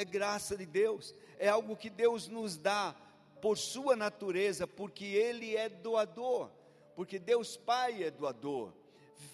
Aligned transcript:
é 0.00 0.04
graça 0.04 0.56
de 0.56 0.66
Deus, 0.66 1.14
é 1.38 1.48
algo 1.48 1.76
que 1.76 1.90
Deus 1.90 2.28
nos 2.28 2.56
dá 2.56 2.94
por 3.40 3.56
sua 3.56 3.96
natureza, 3.96 4.66
porque 4.66 5.04
Ele 5.04 5.56
é 5.56 5.68
doador, 5.68 6.50
porque 6.94 7.18
Deus 7.18 7.56
Pai 7.56 8.02
é 8.02 8.10
doador. 8.10 8.72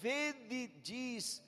Vede, 0.01 0.67
diz 0.81 1.43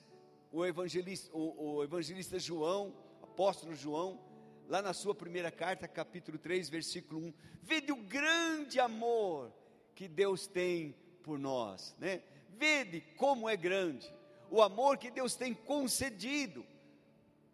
o 0.50 0.64
evangelista, 0.64 1.30
o, 1.36 1.76
o 1.76 1.84
evangelista 1.84 2.38
João, 2.38 2.94
apóstolo 3.22 3.74
João, 3.74 4.20
lá 4.68 4.80
na 4.80 4.92
sua 4.92 5.14
primeira 5.14 5.50
carta, 5.50 5.86
capítulo 5.86 6.38
3, 6.38 6.68
versículo 6.68 7.20
1, 7.26 7.34
vede 7.62 7.92
o 7.92 7.96
grande 7.96 8.80
amor 8.80 9.52
que 9.94 10.08
Deus 10.08 10.46
tem 10.46 10.94
por 11.22 11.38
nós, 11.38 11.94
né? 11.98 12.22
Vede 12.56 13.00
como 13.16 13.48
é 13.48 13.56
grande 13.56 14.12
o 14.50 14.60
amor 14.62 14.98
que 14.98 15.10
Deus 15.10 15.36
tem 15.36 15.54
concedido 15.54 16.66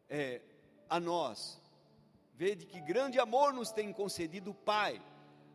é, 0.08 0.40
a 0.88 1.00
nós. 1.00 1.60
Vede 2.34 2.66
que 2.66 2.80
grande 2.80 3.18
amor 3.18 3.52
nos 3.52 3.70
tem 3.70 3.92
concedido 3.92 4.50
o 4.50 4.54
Pai, 4.54 5.00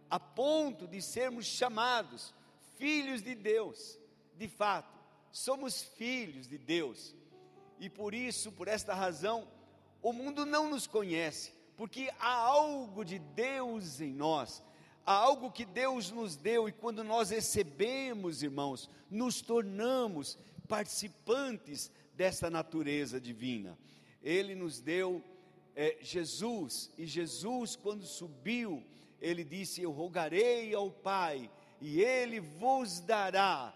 a 0.09 0.19
ponto 0.19 0.87
de 0.87 1.01
sermos 1.01 1.45
chamados 1.45 2.33
filhos 2.77 3.21
de 3.21 3.35
Deus. 3.35 3.99
De 4.35 4.47
fato, 4.47 4.91
somos 5.31 5.83
filhos 5.83 6.47
de 6.47 6.57
Deus. 6.57 7.15
E 7.79 7.89
por 7.89 8.13
isso, 8.13 8.51
por 8.51 8.67
esta 8.67 8.93
razão, 8.93 9.47
o 10.01 10.11
mundo 10.11 10.45
não 10.45 10.69
nos 10.69 10.87
conhece, 10.87 11.53
porque 11.77 12.11
há 12.19 12.33
algo 12.33 13.05
de 13.05 13.19
Deus 13.19 14.01
em 14.01 14.13
nós, 14.13 14.63
há 15.05 15.13
algo 15.13 15.51
que 15.51 15.65
Deus 15.65 16.11
nos 16.11 16.35
deu, 16.35 16.67
e 16.67 16.71
quando 16.71 17.03
nós 17.03 17.29
recebemos, 17.29 18.41
irmãos, 18.41 18.89
nos 19.09 19.41
tornamos 19.41 20.37
participantes 20.67 21.91
dessa 22.15 22.49
natureza 22.49 23.19
divina. 23.19 23.77
Ele 24.23 24.53
nos 24.53 24.79
deu 24.79 25.23
é, 25.75 25.97
Jesus, 26.01 26.91
e 26.97 27.05
Jesus, 27.05 27.75
quando 27.75 28.05
subiu, 28.05 28.83
ele 29.19 29.43
disse: 29.43 29.81
Eu 29.81 29.91
rogarei 29.91 30.73
ao 30.73 30.91
Pai, 30.91 31.49
e 31.79 32.01
ele 32.01 32.39
vos 32.39 32.99
dará 32.99 33.73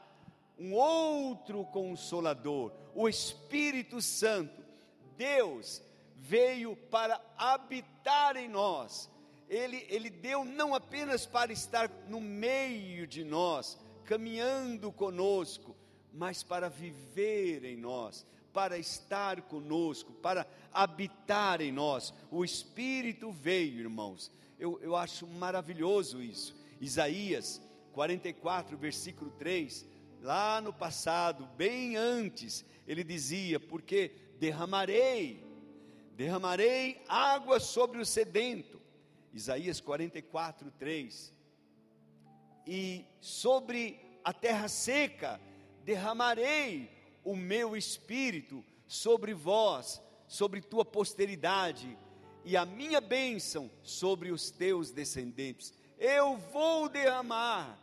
um 0.58 0.74
outro 0.74 1.66
consolador, 1.66 2.72
o 2.94 3.08
Espírito 3.08 4.02
Santo. 4.02 4.64
Deus 5.18 5.82
veio 6.16 6.76
para 6.76 7.20
habitar 7.38 8.36
em 8.36 8.50
nós. 8.50 9.10
Ele, 9.48 9.86
ele 9.90 10.10
deu 10.10 10.44
não 10.44 10.74
apenas 10.74 11.26
para 11.26 11.54
estar 11.54 11.90
no 12.08 12.20
meio 12.20 13.08
de 13.08 13.24
nós, 13.24 13.78
caminhando 14.04 14.92
conosco, 14.92 15.76
mas 16.12 16.44
para 16.44 16.68
viver 16.68 17.64
em 17.64 17.78
nós 17.78 18.26
para 18.56 18.78
estar 18.78 19.42
conosco, 19.42 20.14
para 20.14 20.48
habitar 20.72 21.60
em 21.60 21.74
nós. 21.74 22.14
O 22.32 22.46
Espírito 22.46 23.30
veio, 23.30 23.82
irmãos. 23.82 24.32
Eu, 24.58 24.80
eu 24.82 24.96
acho 24.96 25.28
maravilhoso 25.28 26.24
isso. 26.24 26.56
Isaías 26.80 27.62
44, 27.92 28.78
versículo 28.78 29.30
3, 29.32 29.86
lá 30.22 30.62
no 30.62 30.72
passado, 30.72 31.46
bem 31.58 31.98
antes, 31.98 32.64
ele 32.88 33.04
dizia: 33.04 33.60
Porque 33.60 34.14
derramarei, 34.40 35.44
derramarei 36.16 37.04
água 37.10 37.60
sobre 37.60 38.00
o 38.00 38.06
sedento. 38.06 38.82
Isaías 39.34 39.82
44, 39.82 40.72
3. 40.80 41.34
E 42.66 43.06
sobre 43.20 44.00
a 44.24 44.32
terra 44.32 44.70
seca 44.70 45.42
derramarei 45.84 46.95
o 47.26 47.36
meu 47.36 47.76
espírito 47.76 48.64
sobre 48.88 49.34
vós, 49.34 50.02
sobre 50.28 50.62
tua 50.62 50.86
posteridade, 50.86 51.98
e 52.46 52.56
a 52.56 52.64
minha 52.64 53.02
bênção 53.02 53.70
sobre 53.82 54.32
os 54.32 54.52
teus 54.52 54.92
descendentes. 54.92 55.74
Eu 55.98 56.38
vou 56.38 56.88
derramar, 56.88 57.78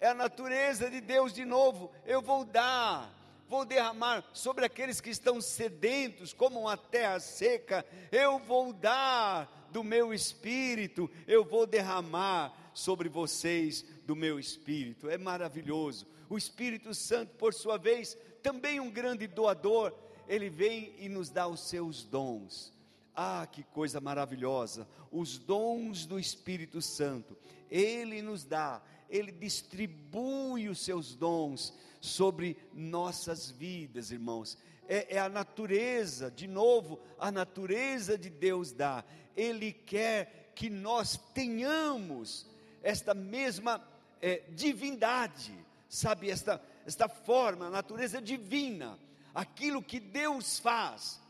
é 0.00 0.08
a 0.08 0.14
natureza 0.14 0.90
de 0.90 1.00
Deus 1.00 1.32
de 1.32 1.44
novo, 1.44 1.92
eu 2.06 2.22
vou 2.22 2.44
dar, 2.44 3.14
vou 3.46 3.66
derramar 3.66 4.24
sobre 4.32 4.64
aqueles 4.64 5.00
que 5.00 5.10
estão 5.10 5.40
sedentos, 5.40 6.32
como 6.32 6.60
uma 6.60 6.76
terra 6.76 7.20
seca, 7.20 7.84
eu 8.10 8.38
vou 8.38 8.72
dar 8.72 9.68
do 9.70 9.84
meu 9.84 10.14
espírito, 10.14 11.10
eu 11.26 11.44
vou 11.44 11.66
derramar 11.66 12.56
sobre 12.72 13.08
vocês 13.08 13.84
do 14.06 14.16
meu 14.16 14.38
espírito. 14.38 15.08
É 15.08 15.18
maravilhoso. 15.18 16.06
O 16.28 16.38
Espírito 16.38 16.94
Santo, 16.94 17.34
por 17.36 17.52
sua 17.52 17.76
vez, 17.76 18.16
também 18.42 18.80
um 18.80 18.90
grande 18.90 19.26
doador, 19.26 19.92
ele 20.28 20.48
vem 20.48 20.94
e 20.98 21.08
nos 21.08 21.30
dá 21.30 21.46
os 21.46 21.60
seus 21.60 22.02
dons. 22.04 22.72
Ah, 23.14 23.46
que 23.50 23.62
coisa 23.62 24.00
maravilhosa! 24.00 24.88
Os 25.10 25.38
dons 25.38 26.06
do 26.06 26.18
Espírito 26.18 26.80
Santo, 26.80 27.36
ele 27.70 28.22
nos 28.22 28.44
dá, 28.44 28.82
ele 29.08 29.30
distribui 29.30 30.68
os 30.68 30.80
seus 30.80 31.14
dons 31.14 31.74
sobre 32.00 32.56
nossas 32.72 33.50
vidas, 33.50 34.10
irmãos. 34.10 34.56
É, 34.88 35.16
é, 35.16 35.18
a 35.18 35.28
natureza, 35.28 36.30
de 36.30 36.46
novo, 36.46 36.98
a 37.18 37.30
natureza 37.30 38.18
de 38.18 38.28
Deus 38.28 38.72
dá. 38.72 39.04
Ele 39.36 39.72
quer 39.72 40.52
que 40.54 40.68
nós 40.68 41.18
tenhamos 41.34 42.46
esta 42.82 43.14
mesma 43.14 43.82
é, 44.20 44.42
divindade, 44.50 45.54
sabe, 45.88 46.30
esta 46.30 46.60
esta 46.86 47.08
forma, 47.08 47.66
a 47.66 47.70
natureza 47.70 48.20
divina, 48.20 48.98
aquilo 49.34 49.82
que 49.82 50.00
Deus 50.00 50.58
faz, 50.58 51.20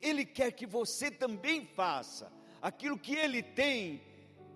Ele 0.00 0.24
quer 0.24 0.52
que 0.52 0.66
você 0.66 1.10
também 1.10 1.64
faça, 1.64 2.32
aquilo 2.60 2.98
que 2.98 3.14
Ele 3.14 3.42
tem, 3.42 4.02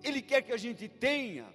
Ele 0.03 0.21
quer 0.21 0.41
que 0.41 0.51
a 0.51 0.57
gente 0.57 0.87
tenha. 0.87 1.51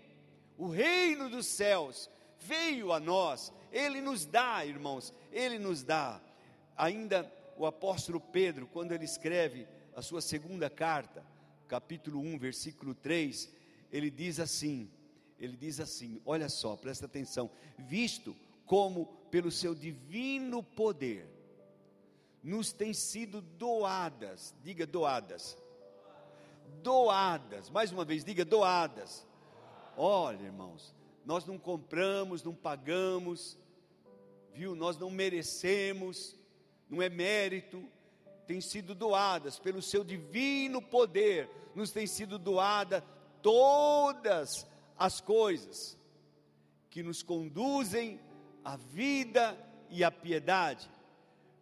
O 0.57 0.69
reino 0.69 1.29
dos 1.29 1.47
céus 1.47 2.11
veio 2.41 2.93
a 2.93 2.99
nós, 2.99 3.53
Ele 3.71 4.01
nos 4.01 4.25
dá, 4.25 4.65
irmãos, 4.65 5.13
Ele 5.31 5.59
nos 5.59 5.83
dá. 5.83 6.21
Ainda 6.77 7.31
o 7.57 7.67
apóstolo 7.67 8.21
Pedro, 8.21 8.67
quando 8.67 8.93
ele 8.93 9.05
escreve 9.05 9.67
a 9.95 10.01
sua 10.01 10.21
segunda 10.21 10.71
carta, 10.71 11.27
capítulo 11.67 12.21
1, 12.21 12.39
versículo 12.39 12.95
3, 12.95 13.53
ele 13.91 14.11
diz 14.11 14.39
assim: 14.39 14.89
ele 15.39 15.57
diz 15.57 15.81
assim, 15.81 16.21
olha 16.25 16.49
só, 16.49 16.77
presta 16.77 17.07
atenção, 17.07 17.51
visto 17.79 18.37
como 18.69 19.07
pelo 19.31 19.51
seu 19.51 19.75
divino 19.75 20.63
poder 20.63 21.27
nos 22.43 22.71
têm 22.71 22.93
sido 22.93 23.41
doadas, 23.41 24.55
diga 24.63 24.87
doadas, 24.87 25.57
doadas, 26.83 27.71
mais 27.71 27.91
uma 27.91 28.05
vez, 28.05 28.23
diga 28.23 28.45
doadas. 28.45 29.27
Olha, 29.97 30.45
irmãos, 30.45 30.95
nós 31.25 31.45
não 31.47 31.59
compramos, 31.59 32.43
não 32.43 32.55
pagamos, 32.55 33.59
viu? 34.53 34.77
Nós 34.77 34.99
não 34.99 35.11
merecemos, 35.11 36.39
não 36.91 37.03
é 37.03 37.09
mérito, 37.09 37.83
tem 38.47 38.61
sido 38.61 38.95
doadas 38.95 39.59
pelo 39.59 39.81
seu 39.81 40.05
divino 40.05 40.81
poder, 40.81 41.51
nos 41.75 41.91
tem 41.91 42.07
sido 42.07 42.39
doada 42.39 43.01
todas 43.43 44.67
as 44.97 45.23
coisas 45.23 45.99
que 46.91 47.03
nos 47.03 47.23
conduzem 47.23 48.21
a 48.69 48.77
vida 48.77 49.59
e 49.89 50.05
a 50.05 50.11
piedade, 50.11 50.87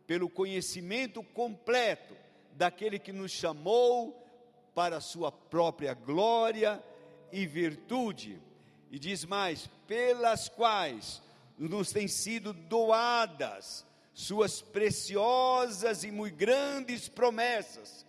pelo 0.09 0.29
conhecimento 0.29 1.23
completo 1.23 2.17
daquele 2.55 2.99
que 2.99 3.13
nos 3.13 3.31
chamou 3.31 4.27
para 4.75 4.97
a 4.97 5.01
sua 5.01 5.31
própria 5.31 5.95
glória 5.95 6.83
e 7.31 7.47
virtude. 7.47 8.43
E 8.91 8.99
diz 8.99 9.25
mais: 9.25 9.71
pelas 9.87 10.49
quais 10.49 11.23
nos 11.57 11.93
têm 11.93 12.09
sido 12.09 12.53
doadas 12.53 13.87
suas 14.13 14.61
preciosas 14.61 16.03
e 16.03 16.11
muito 16.11 16.35
grandes 16.35 17.09
promessas, 17.09 18.05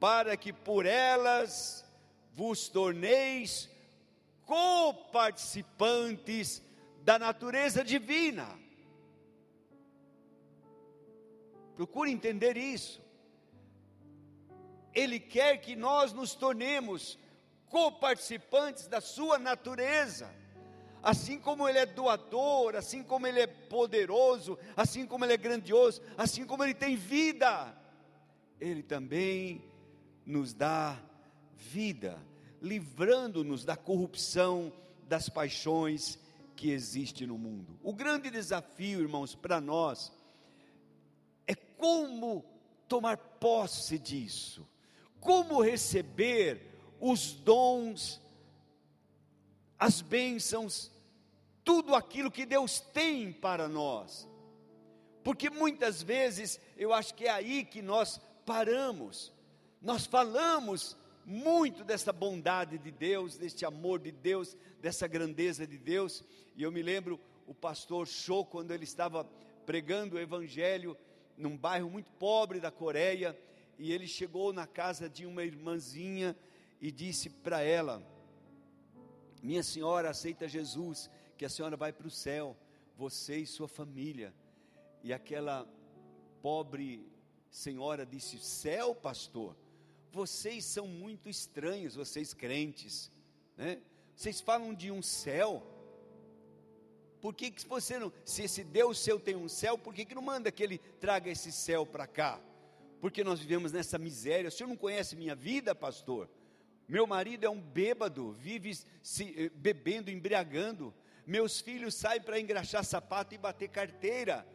para 0.00 0.38
que 0.38 0.54
por 0.54 0.86
elas 0.86 1.84
vos 2.34 2.70
torneis 2.70 3.68
coparticipantes 4.46 6.62
da 7.08 7.18
natureza 7.18 7.82
divina. 7.82 8.46
Procure 11.74 12.10
entender 12.10 12.54
isso. 12.58 13.00
Ele 14.92 15.18
quer 15.18 15.56
que 15.56 15.74
nós 15.74 16.12
nos 16.12 16.34
tornemos 16.34 17.18
coparticipantes 17.70 18.86
da 18.88 19.00
sua 19.00 19.38
natureza. 19.38 20.30
Assim 21.02 21.38
como 21.38 21.66
ele 21.66 21.78
é 21.78 21.86
doador, 21.86 22.76
assim 22.76 23.02
como 23.02 23.26
ele 23.26 23.40
é 23.40 23.46
poderoso, 23.46 24.58
assim 24.76 25.06
como 25.06 25.24
ele 25.24 25.32
é 25.32 25.38
grandioso, 25.38 26.02
assim 26.14 26.44
como 26.44 26.62
ele 26.62 26.74
tem 26.74 26.94
vida, 26.94 27.74
ele 28.60 28.82
também 28.82 29.64
nos 30.26 30.52
dá 30.52 31.00
vida, 31.56 32.22
livrando-nos 32.60 33.64
da 33.64 33.78
corrupção, 33.78 34.70
das 35.08 35.30
paixões 35.30 36.18
que 36.58 36.72
existe 36.72 37.24
no 37.24 37.38
mundo. 37.38 37.78
O 37.84 37.92
grande 37.92 38.30
desafio, 38.30 39.00
irmãos, 39.00 39.32
para 39.32 39.60
nós 39.60 40.12
é 41.46 41.54
como 41.54 42.44
tomar 42.88 43.16
posse 43.16 43.96
disso, 43.96 44.68
como 45.20 45.62
receber 45.62 46.60
os 46.98 47.32
dons, 47.32 48.20
as 49.78 50.00
bênçãos, 50.00 50.90
tudo 51.62 51.94
aquilo 51.94 52.28
que 52.28 52.44
Deus 52.44 52.80
tem 52.80 53.32
para 53.32 53.68
nós. 53.68 54.28
Porque 55.22 55.48
muitas 55.48 56.02
vezes 56.02 56.58
eu 56.76 56.92
acho 56.92 57.14
que 57.14 57.26
é 57.26 57.30
aí 57.30 57.64
que 57.64 57.80
nós 57.80 58.20
paramos. 58.44 59.32
Nós 59.80 60.06
falamos 60.06 60.96
muito 61.28 61.84
dessa 61.84 62.10
bondade 62.10 62.78
de 62.78 62.90
Deus, 62.90 63.36
deste 63.36 63.66
amor 63.66 64.00
de 64.00 64.10
Deus, 64.10 64.56
dessa 64.80 65.06
grandeza 65.06 65.66
de 65.66 65.76
Deus. 65.76 66.24
E 66.56 66.62
eu 66.62 66.72
me 66.72 66.80
lembro 66.82 67.20
o 67.46 67.52
pastor 67.52 68.06
Cho, 68.06 68.46
quando 68.46 68.72
ele 68.72 68.84
estava 68.84 69.24
pregando 69.66 70.16
o 70.16 70.18
evangelho 70.18 70.96
num 71.36 71.54
bairro 71.54 71.90
muito 71.90 72.10
pobre 72.12 72.60
da 72.60 72.70
Coreia, 72.70 73.38
e 73.78 73.92
ele 73.92 74.06
chegou 74.06 74.54
na 74.54 74.66
casa 74.66 75.06
de 75.06 75.26
uma 75.26 75.44
irmãzinha 75.44 76.34
e 76.80 76.90
disse 76.90 77.28
para 77.28 77.60
ela: 77.60 78.02
Minha 79.42 79.62
senhora 79.62 80.08
aceita 80.08 80.48
Jesus, 80.48 81.10
que 81.36 81.44
a 81.44 81.50
senhora 81.50 81.76
vai 81.76 81.92
para 81.92 82.06
o 82.06 82.10
céu, 82.10 82.56
você 82.96 83.36
e 83.36 83.46
sua 83.46 83.68
família. 83.68 84.32
E 85.04 85.12
aquela 85.12 85.68
pobre 86.40 87.06
senhora 87.50 88.06
disse: 88.06 88.38
Céu, 88.38 88.94
pastor, 88.94 89.54
vocês 90.12 90.64
são 90.64 90.86
muito 90.86 91.28
estranhos, 91.28 91.94
vocês 91.94 92.34
crentes, 92.34 93.10
né? 93.56 93.80
Vocês 94.14 94.40
falam 94.40 94.74
de 94.74 94.90
um 94.90 95.00
céu. 95.00 95.62
Por 97.20 97.34
que, 97.34 97.50
que 97.50 97.66
você 97.66 97.98
não, 97.98 98.12
se 98.24 98.42
esse 98.42 98.64
Deus 98.64 98.98
seu 98.98 99.20
tem 99.20 99.36
um 99.36 99.48
céu, 99.48 99.78
por 99.78 99.94
que, 99.94 100.04
que 100.04 100.14
não 100.14 100.22
manda 100.22 100.50
que 100.50 100.62
ele 100.62 100.78
traga 100.78 101.30
esse 101.30 101.52
céu 101.52 101.86
para 101.86 102.06
cá? 102.06 102.40
Porque 103.00 103.22
nós 103.22 103.38
vivemos 103.38 103.72
nessa 103.72 103.96
miséria. 103.96 104.48
O 104.48 104.50
senhor 104.50 104.68
não 104.68 104.76
conhece 104.76 105.14
minha 105.14 105.34
vida, 105.34 105.74
pastor? 105.74 106.28
Meu 106.88 107.06
marido 107.06 107.44
é 107.44 107.50
um 107.50 107.60
bêbado, 107.60 108.32
vive 108.32 108.76
se, 109.02 109.34
eh, 109.36 109.50
bebendo, 109.50 110.10
embriagando. 110.10 110.94
Meus 111.26 111.60
filhos 111.60 111.94
saem 111.94 112.20
para 112.20 112.40
engraxar 112.40 112.84
sapato 112.84 113.34
e 113.34 113.38
bater 113.38 113.68
carteira 113.68 114.46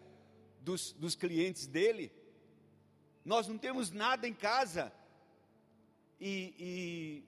dos, 0.60 0.94
dos 0.94 1.16
clientes 1.16 1.68
dele. 1.68 2.12
Nós 3.24 3.48
não 3.48 3.58
temos 3.58 3.92
nada 3.92 4.28
em 4.28 4.34
casa. 4.34 4.92
E, 6.26 6.56
e, 6.58 7.24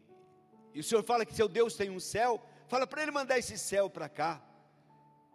e 0.74 0.80
o 0.80 0.84
Senhor 0.84 1.04
fala 1.04 1.26
que 1.26 1.36
seu 1.36 1.50
Deus 1.50 1.76
tem 1.76 1.90
um 1.90 2.00
céu. 2.00 2.42
Fala 2.70 2.88
para 2.88 3.02
ele 3.02 3.12
mandar 3.12 3.38
esse 3.38 3.58
céu 3.58 3.90
para 3.90 4.08
cá. 4.08 4.42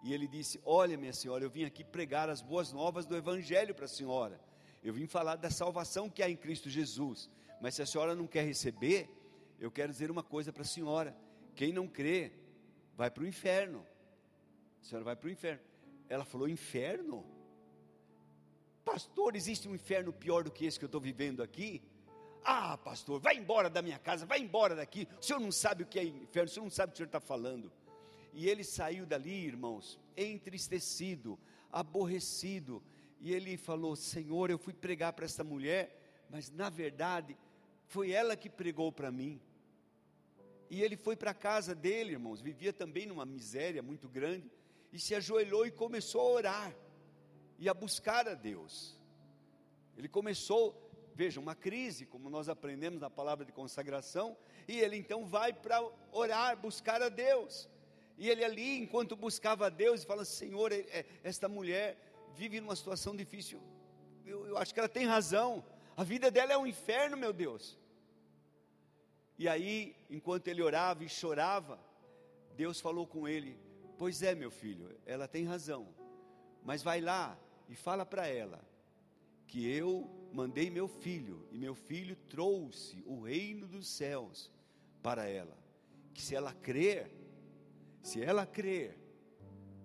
E 0.02 0.14
ele 0.14 0.26
disse: 0.26 0.58
Olha, 0.64 0.96
minha 0.96 1.12
senhora, 1.12 1.44
eu 1.44 1.50
vim 1.50 1.64
aqui 1.64 1.84
pregar 1.84 2.30
as 2.30 2.40
boas 2.40 2.72
novas 2.72 3.04
do 3.04 3.14
Evangelho 3.14 3.74
para 3.74 3.84
a 3.84 3.88
senhora. 3.88 4.40
Eu 4.82 4.94
vim 4.94 5.06
falar 5.06 5.36
da 5.36 5.50
salvação 5.50 6.08
que 6.08 6.22
há 6.22 6.30
em 6.30 6.36
Cristo 6.36 6.70
Jesus. 6.70 7.28
Mas 7.60 7.74
se 7.74 7.82
a 7.82 7.86
senhora 7.86 8.14
não 8.14 8.26
quer 8.26 8.46
receber, 8.46 9.10
eu 9.58 9.70
quero 9.70 9.92
dizer 9.92 10.10
uma 10.10 10.22
coisa 10.22 10.50
para 10.50 10.62
a 10.62 10.64
senhora: 10.66 11.14
quem 11.54 11.70
não 11.70 11.86
crê, 11.86 12.32
vai 12.96 13.10
para 13.10 13.24
o 13.24 13.26
inferno. 13.26 13.86
A 14.80 14.84
senhora 14.86 15.04
vai 15.04 15.16
para 15.16 15.28
o 15.28 15.30
inferno. 15.30 15.60
Ela 16.08 16.24
falou: 16.24 16.48
Inferno? 16.48 17.26
Pastor, 18.86 19.36
existe 19.36 19.68
um 19.68 19.74
inferno 19.74 20.14
pior 20.14 20.44
do 20.44 20.50
que 20.50 20.64
esse 20.64 20.78
que 20.78 20.84
eu 20.86 20.92
estou 20.94 21.00
vivendo 21.00 21.42
aqui? 21.42 21.82
Ah, 22.44 22.78
pastor, 22.78 23.20
vai 23.20 23.36
embora 23.36 23.68
da 23.68 23.82
minha 23.82 23.98
casa, 23.98 24.24
vai 24.24 24.40
embora 24.40 24.74
daqui. 24.74 25.06
O 25.20 25.22
senhor 25.22 25.40
não 25.40 25.52
sabe 25.52 25.82
o 25.82 25.86
que 25.86 25.98
é 25.98 26.04
inferno, 26.04 26.48
o 26.48 26.52
senhor 26.52 26.64
não 26.64 26.70
sabe 26.70 26.90
o 26.90 26.92
que 26.92 26.96
o 26.96 26.98
senhor 26.98 27.06
está 27.06 27.20
falando. 27.20 27.70
E 28.32 28.48
ele 28.48 28.64
saiu 28.64 29.04
dali, 29.04 29.46
irmãos, 29.46 29.98
entristecido, 30.16 31.38
aborrecido. 31.70 32.82
E 33.20 33.32
ele 33.32 33.56
falou: 33.56 33.94
Senhor, 33.96 34.50
eu 34.50 34.58
fui 34.58 34.72
pregar 34.72 35.12
para 35.12 35.24
essa 35.24 35.44
mulher, 35.44 36.24
mas 36.30 36.50
na 36.50 36.70
verdade 36.70 37.36
foi 37.86 38.10
ela 38.12 38.36
que 38.36 38.48
pregou 38.48 38.90
para 38.92 39.10
mim. 39.10 39.40
E 40.70 40.82
ele 40.82 40.96
foi 40.96 41.16
para 41.16 41.32
a 41.32 41.34
casa 41.34 41.74
dele, 41.74 42.12
irmãos, 42.12 42.40
vivia 42.40 42.72
também 42.72 43.04
numa 43.04 43.26
miséria 43.26 43.82
muito 43.82 44.08
grande, 44.08 44.48
e 44.92 44.98
se 44.98 45.14
ajoelhou 45.14 45.66
e 45.66 45.70
começou 45.70 46.20
a 46.20 46.30
orar 46.30 46.76
e 47.58 47.68
a 47.68 47.74
buscar 47.74 48.28
a 48.28 48.34
Deus. 48.34 48.96
Ele 49.96 50.08
começou, 50.08 50.89
veja, 51.22 51.38
uma 51.38 51.54
crise, 51.54 52.06
como 52.06 52.30
nós 52.30 52.48
aprendemos 52.48 52.98
na 52.98 53.10
palavra 53.10 53.44
de 53.44 53.52
consagração, 53.52 54.34
e 54.66 54.80
ele 54.80 54.96
então 54.96 55.26
vai 55.26 55.52
para 55.52 55.78
orar, 56.10 56.56
buscar 56.56 57.02
a 57.02 57.10
Deus. 57.10 57.68
E 58.16 58.30
ele 58.30 58.42
ali, 58.42 58.78
enquanto 58.78 59.14
buscava 59.14 59.66
a 59.66 59.68
Deus, 59.68 60.02
fala: 60.02 60.24
Senhor, 60.24 60.72
é, 60.72 60.78
é, 60.98 61.04
esta 61.22 61.46
mulher 61.46 61.98
vive 62.34 62.58
numa 62.58 62.74
situação 62.74 63.14
difícil. 63.14 63.60
Eu, 64.24 64.46
eu 64.46 64.56
acho 64.56 64.72
que 64.72 64.80
ela 64.80 64.88
tem 64.88 65.04
razão. 65.04 65.62
A 65.94 66.02
vida 66.02 66.30
dela 66.30 66.54
é 66.54 66.56
um 66.56 66.66
inferno, 66.66 67.18
meu 67.18 67.34
Deus. 67.34 67.78
E 69.38 69.46
aí, 69.46 69.94
enquanto 70.08 70.48
ele 70.48 70.62
orava 70.62 71.04
e 71.04 71.08
chorava, 71.08 71.78
Deus 72.56 72.80
falou 72.80 73.06
com 73.06 73.28
ele: 73.28 73.58
Pois 73.98 74.22
é, 74.22 74.34
meu 74.34 74.50
filho, 74.50 74.98
ela 75.04 75.28
tem 75.28 75.44
razão. 75.44 75.86
Mas 76.64 76.82
vai 76.82 77.02
lá 77.02 77.38
e 77.68 77.74
fala 77.74 78.06
para 78.06 78.26
ela 78.26 78.64
que 79.46 79.70
eu 79.70 80.19
mandei 80.32 80.70
meu 80.70 80.88
filho 80.88 81.46
e 81.50 81.58
meu 81.58 81.74
filho 81.74 82.16
trouxe 82.28 83.02
o 83.06 83.20
reino 83.22 83.66
dos 83.66 83.88
céus 83.88 84.50
para 85.02 85.26
ela. 85.26 85.56
Que 86.14 86.22
se 86.22 86.34
ela 86.34 86.52
crer, 86.52 87.10
se 88.02 88.22
ela 88.22 88.46
crer, 88.46 88.98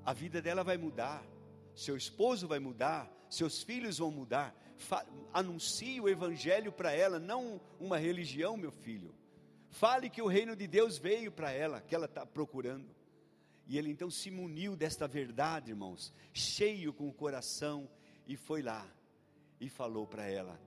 a 0.03 0.13
vida 0.13 0.41
dela 0.41 0.63
vai 0.63 0.77
mudar, 0.77 1.25
seu 1.73 1.97
esposo 1.97 2.47
vai 2.47 2.59
mudar, 2.59 3.11
seus 3.29 3.63
filhos 3.63 3.97
vão 3.97 4.11
mudar. 4.11 4.55
Anuncie 5.33 5.99
o 5.99 6.09
evangelho 6.09 6.71
para 6.71 6.91
ela, 6.91 7.19
não 7.19 7.59
uma 7.79 7.97
religião, 7.97 8.55
meu 8.55 8.71
filho. 8.71 9.13
Fale 9.69 10.09
que 10.09 10.21
o 10.21 10.27
reino 10.27 10.55
de 10.55 10.67
Deus 10.67 10.97
veio 10.97 11.31
para 11.31 11.51
ela, 11.51 11.81
que 11.81 11.93
ela 11.93 12.05
está 12.05 12.25
procurando. 12.25 12.95
E 13.67 13.77
ele 13.77 13.89
então 13.89 14.09
se 14.09 14.29
muniu 14.29 14.75
desta 14.75 15.07
verdade, 15.07 15.71
irmãos, 15.71 16.13
cheio 16.31 16.93
com 16.93 17.09
o 17.09 17.13
coração, 17.13 17.89
e 18.27 18.37
foi 18.37 18.61
lá 18.61 18.87
e 19.59 19.69
falou 19.69 20.05
para 20.05 20.25
ela. 20.27 20.59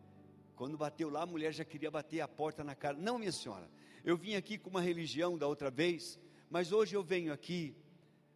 Quando 0.57 0.77
bateu 0.77 1.09
lá, 1.09 1.23
a 1.23 1.27
mulher 1.27 1.53
já 1.53 1.65
queria 1.65 1.91
bater 1.91 2.21
a 2.21 2.29
porta 2.29 2.65
na 2.65 2.75
cara. 2.75 2.97
Não, 2.97 3.19
minha 3.19 3.33
senhora, 3.33 3.71
eu 4.05 4.17
vim 4.17 4.35
aqui 4.35 4.59
com 4.59 4.71
uma 4.71 4.81
religião 4.81 5.39
da 5.39 5.47
outra 5.47 5.71
vez, 5.71 6.19
mas 6.51 6.73
hoje 6.73 6.97
eu 6.97 7.03
venho 7.03 7.33
aqui 7.33 7.77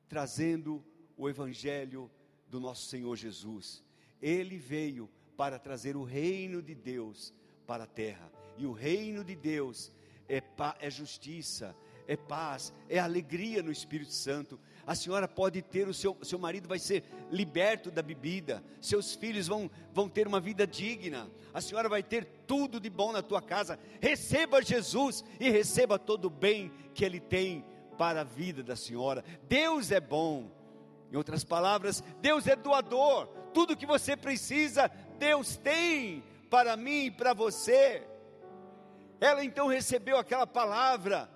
trazendo 0.09 0.85
o 1.17 1.29
Evangelho 1.29 2.11
do 2.49 2.61
nosso 2.61 2.87
Senhor 2.87 3.17
Jesus. 3.17 3.83
Ele 4.21 4.59
veio 4.59 5.11
para 5.37 5.59
trazer 5.59 5.97
o 5.97 6.05
reino 6.05 6.63
de 6.63 6.75
Deus 6.75 7.35
para 7.67 7.85
a 7.85 7.87
terra, 7.87 8.31
e 8.59 8.67
o 8.67 8.73
reino 8.73 9.25
de 9.25 9.35
Deus 9.35 9.91
é, 10.29 10.43
é 10.79 10.91
justiça, 10.91 11.75
é 12.06 12.17
paz, 12.17 12.73
é 12.89 12.99
alegria 12.99 13.63
no 13.63 13.73
Espírito 13.73 14.13
Santo. 14.13 14.61
A 14.86 14.94
senhora 14.94 15.29
pode 15.29 15.62
ter 15.62 15.86
o 15.86 15.94
seu, 15.94 16.17
seu 16.22 16.39
marido 16.39 16.69
vai 16.69 16.79
ser 16.79 17.05
liberto 17.31 17.91
da 17.91 18.03
bebida, 18.03 18.62
seus 18.81 19.15
filhos 19.15 19.46
vão, 19.46 19.70
vão 19.93 20.08
ter 20.08 20.27
uma 20.27 20.41
vida 20.41 20.67
digna, 20.67 21.31
a 21.55 21.60
senhora 21.60 21.89
vai 21.89 22.03
ter 22.03 22.24
tudo 22.46 22.81
de 22.81 22.91
bom 22.91 23.12
na 23.12 23.22
tua 23.22 23.41
casa. 23.41 23.79
Receba 24.01 24.62
Jesus 24.62 25.24
e 25.39 25.51
receba 25.51 25.98
todo 25.98 26.24
o 26.24 26.31
bem 26.31 26.72
que 26.94 27.05
Ele 27.05 27.20
tem 27.20 27.65
para 27.96 28.22
a 28.22 28.24
vida 28.24 28.62
da 28.62 28.74
senhora. 28.74 29.24
Deus 29.48 29.91
é 29.91 30.01
bom. 30.01 30.51
Em 31.12 31.17
outras 31.17 31.44
palavras, 31.44 32.03
Deus 32.20 32.46
é 32.46 32.56
doador. 32.56 33.27
Tudo 33.53 33.77
que 33.77 33.84
você 33.84 34.17
precisa, 34.17 34.91
Deus 35.19 35.56
tem 35.56 36.24
para 36.51 36.77
mim 36.77 37.06
e 37.06 37.10
para 37.10 37.34
você. 37.34 38.03
Ela 39.20 39.44
então 39.44 39.69
recebeu 39.69 40.17
aquela 40.17 40.46
palavra 40.46 41.31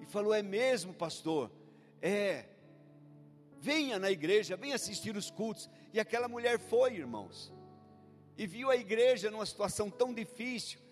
e 0.00 0.06
falou: 0.06 0.32
É 0.32 0.42
mesmo, 0.42 0.94
pastor? 0.94 1.50
É. 2.00 2.53
Venha 3.68 3.98
na 3.98 4.10
igreja, 4.10 4.56
venha 4.64 4.74
assistir 4.74 5.16
os 5.16 5.30
cultos. 5.30 5.70
E 5.92 5.98
aquela 5.98 6.28
mulher 6.28 6.58
foi, 6.58 6.90
irmãos, 7.04 7.52
e 8.36 8.46
viu 8.46 8.70
a 8.70 8.76
igreja 8.76 9.30
numa 9.30 9.46
situação 9.46 9.88
tão 9.90 10.12
difícil 10.12 10.84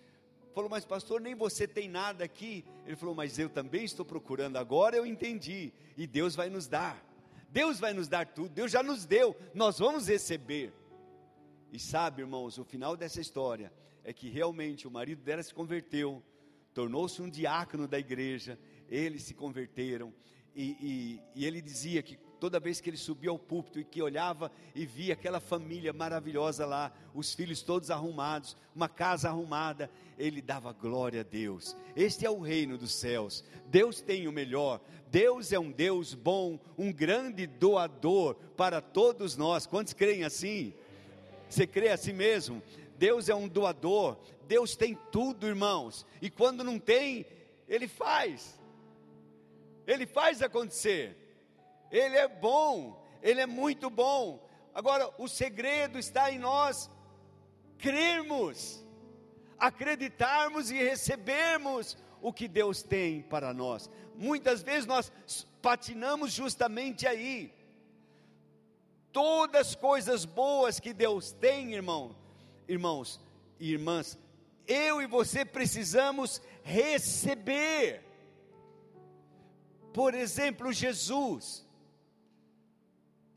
falou, 0.52 0.68
mas 0.68 0.84
pastor, 0.84 1.20
nem 1.20 1.34
você 1.34 1.66
tem 1.66 1.88
nada 1.88 2.24
aqui. 2.24 2.64
Ele 2.86 2.96
falou, 2.96 3.14
mas 3.14 3.38
eu 3.38 3.48
também 3.48 3.84
estou 3.84 4.04
procurando. 4.04 4.56
Agora 4.56 4.96
eu 4.96 5.06
entendi. 5.06 5.72
E 5.96 6.06
Deus 6.06 6.34
vai 6.34 6.48
nos 6.48 6.68
dar. 6.68 7.02
Deus 7.48 7.80
vai 7.80 7.92
nos 7.92 8.08
dar 8.08 8.26
tudo. 8.26 8.50
Deus 8.50 8.70
já 8.70 8.82
nos 8.82 9.04
deu. 9.04 9.36
Nós 9.54 9.78
vamos 9.78 10.08
receber. 10.08 10.72
E 11.72 11.78
sabe, 11.78 12.22
irmãos, 12.22 12.58
o 12.58 12.64
final 12.64 12.96
dessa 12.96 13.20
história 13.20 13.72
é 14.04 14.12
que 14.12 14.28
realmente 14.28 14.86
o 14.86 14.90
marido 14.90 15.22
dela 15.22 15.42
se 15.42 15.54
converteu, 15.54 16.22
tornou-se 16.74 17.20
um 17.22 17.30
diácono 17.30 17.88
da 17.88 17.98
igreja. 17.98 18.58
Eles 18.88 19.22
se 19.22 19.34
converteram. 19.34 20.12
E, 20.54 20.76
e, 20.80 21.22
e 21.34 21.46
ele 21.46 21.62
dizia 21.62 22.02
que 22.02 22.18
toda 22.42 22.58
vez 22.58 22.80
que 22.80 22.90
ele 22.90 22.96
subia 22.96 23.30
ao 23.30 23.38
púlpito 23.38 23.78
e 23.78 23.84
que 23.84 24.02
olhava 24.02 24.50
e 24.74 24.84
via 24.84 25.12
aquela 25.12 25.38
família 25.38 25.92
maravilhosa 25.92 26.66
lá, 26.66 26.92
os 27.14 27.32
filhos 27.32 27.62
todos 27.62 27.88
arrumados, 27.88 28.56
uma 28.74 28.88
casa 28.88 29.28
arrumada, 29.28 29.88
ele 30.18 30.42
dava 30.42 30.72
glória 30.72 31.20
a 31.20 31.22
Deus. 31.22 31.76
Este 31.94 32.26
é 32.26 32.30
o 32.30 32.40
reino 32.40 32.76
dos 32.76 32.94
céus. 32.94 33.44
Deus 33.66 34.00
tem 34.00 34.26
o 34.26 34.32
melhor. 34.32 34.80
Deus 35.08 35.52
é 35.52 35.58
um 35.60 35.70
Deus 35.70 36.14
bom, 36.14 36.58
um 36.76 36.92
grande 36.92 37.46
doador 37.46 38.34
para 38.56 38.80
todos 38.80 39.36
nós. 39.36 39.64
Quantos 39.64 39.92
creem 39.92 40.24
assim? 40.24 40.74
Você 41.48 41.64
crê 41.64 41.90
assim 41.90 42.12
mesmo? 42.12 42.60
Deus 42.98 43.28
é 43.28 43.34
um 43.36 43.46
doador, 43.46 44.18
Deus 44.48 44.74
tem 44.74 44.98
tudo, 45.12 45.46
irmãos, 45.46 46.04
e 46.20 46.28
quando 46.28 46.64
não 46.64 46.76
tem, 46.76 47.24
Ele 47.68 47.86
faz, 47.86 48.60
Ele 49.86 50.06
faz 50.06 50.42
acontecer, 50.42 51.21
Ele 51.92 52.16
é 52.16 52.26
bom, 52.26 53.04
Ele 53.22 53.40
é 53.40 53.46
muito 53.46 53.90
bom. 53.90 54.48
Agora, 54.74 55.12
o 55.18 55.28
segredo 55.28 55.98
está 55.98 56.32
em 56.32 56.38
nós 56.38 56.90
crermos, 57.76 58.82
acreditarmos 59.58 60.70
e 60.70 60.76
recebermos 60.82 61.98
o 62.22 62.32
que 62.32 62.48
Deus 62.48 62.82
tem 62.82 63.20
para 63.20 63.52
nós. 63.52 63.90
Muitas 64.14 64.62
vezes 64.62 64.86
nós 64.86 65.12
patinamos 65.60 66.32
justamente 66.32 67.06
aí. 67.06 67.52
Todas 69.12 69.68
as 69.68 69.74
coisas 69.74 70.24
boas 70.24 70.80
que 70.80 70.94
Deus 70.94 71.32
tem, 71.32 71.74
irmão, 71.74 72.16
irmãos 72.66 73.20
e 73.60 73.72
irmãs, 73.72 74.18
eu 74.66 75.02
e 75.02 75.06
você 75.06 75.44
precisamos 75.44 76.40
receber. 76.62 78.02
Por 79.92 80.14
exemplo, 80.14 80.72
Jesus, 80.72 81.66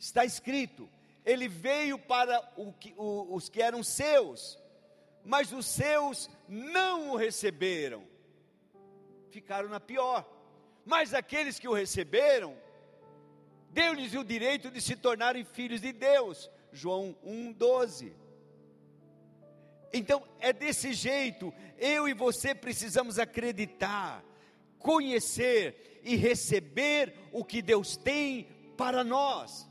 está 0.06 0.24
escrito, 0.24 0.90
ele 1.26 1.48
veio 1.48 1.98
para 1.98 2.40
que, 2.80 2.94
o, 2.98 3.34
os 3.36 3.50
que 3.50 3.62
eram 3.62 3.84
seus, 3.84 4.60
mas 5.24 5.52
os 5.52 5.66
seus 5.66 6.30
não 6.48 7.12
o 7.12 7.16
receberam, 7.16 8.04
ficaram 9.32 9.68
na 9.68 9.80
pior. 9.80 10.30
Mas 10.86 11.14
aqueles 11.14 11.58
que 11.58 11.68
o 11.68 11.74
receberam, 11.74 12.56
deu-lhes 13.72 14.14
o 14.14 14.24
direito 14.24 14.70
de 14.70 14.80
se 14.80 14.96
tornarem 14.96 15.44
filhos 15.44 15.82
de 15.82 15.92
Deus. 15.92 16.50
João 16.72 17.16
1,12. 17.26 18.14
Então 19.92 20.24
é 20.40 20.54
desse 20.54 20.94
jeito, 20.94 21.54
eu 21.78 22.08
e 22.08 22.14
você 22.14 22.54
precisamos 22.54 23.18
acreditar, 23.18 24.24
conhecer 24.78 26.00
e 26.04 26.16
receber 26.16 27.16
o 27.32 27.44
que 27.44 27.62
Deus 27.62 27.98
tem 27.98 28.44
para 28.78 29.04
nós. 29.04 29.68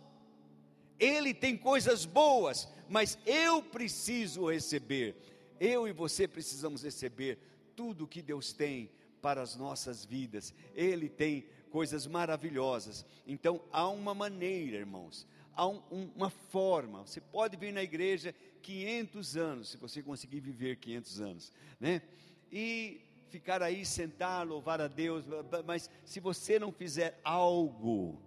Ele 0.98 1.34
tem 1.34 1.56
coisas 1.56 2.04
boas, 2.04 2.68
mas 2.88 3.18
eu 3.26 3.62
preciso 3.62 4.50
receber. 4.50 5.16
Eu 5.60 5.88
e 5.88 5.92
você 5.92 6.26
precisamos 6.28 6.82
receber 6.82 7.38
tudo 7.74 8.04
o 8.04 8.08
que 8.08 8.22
Deus 8.22 8.52
tem 8.52 8.90
para 9.20 9.42
as 9.42 9.56
nossas 9.56 10.04
vidas. 10.04 10.54
Ele 10.74 11.08
tem 11.08 11.46
coisas 11.70 12.06
maravilhosas. 12.06 13.04
Então 13.26 13.60
há 13.72 13.88
uma 13.88 14.14
maneira, 14.14 14.76
irmãos, 14.76 15.26
há 15.56 15.66
um, 15.66 15.82
uma 16.14 16.30
forma. 16.30 17.06
Você 17.06 17.20
pode 17.20 17.56
vir 17.56 17.72
na 17.72 17.82
igreja 17.82 18.34
500 18.62 19.36
anos, 19.36 19.68
se 19.70 19.76
você 19.76 20.02
conseguir 20.02 20.40
viver 20.40 20.76
500 20.76 21.20
anos, 21.20 21.52
né? 21.80 22.02
E 22.50 23.00
ficar 23.28 23.62
aí, 23.62 23.84
sentar, 23.84 24.46
louvar 24.46 24.80
a 24.80 24.86
Deus, 24.86 25.24
mas 25.66 25.90
se 26.04 26.20
você 26.20 26.58
não 26.58 26.70
fizer 26.70 27.20
algo 27.24 28.22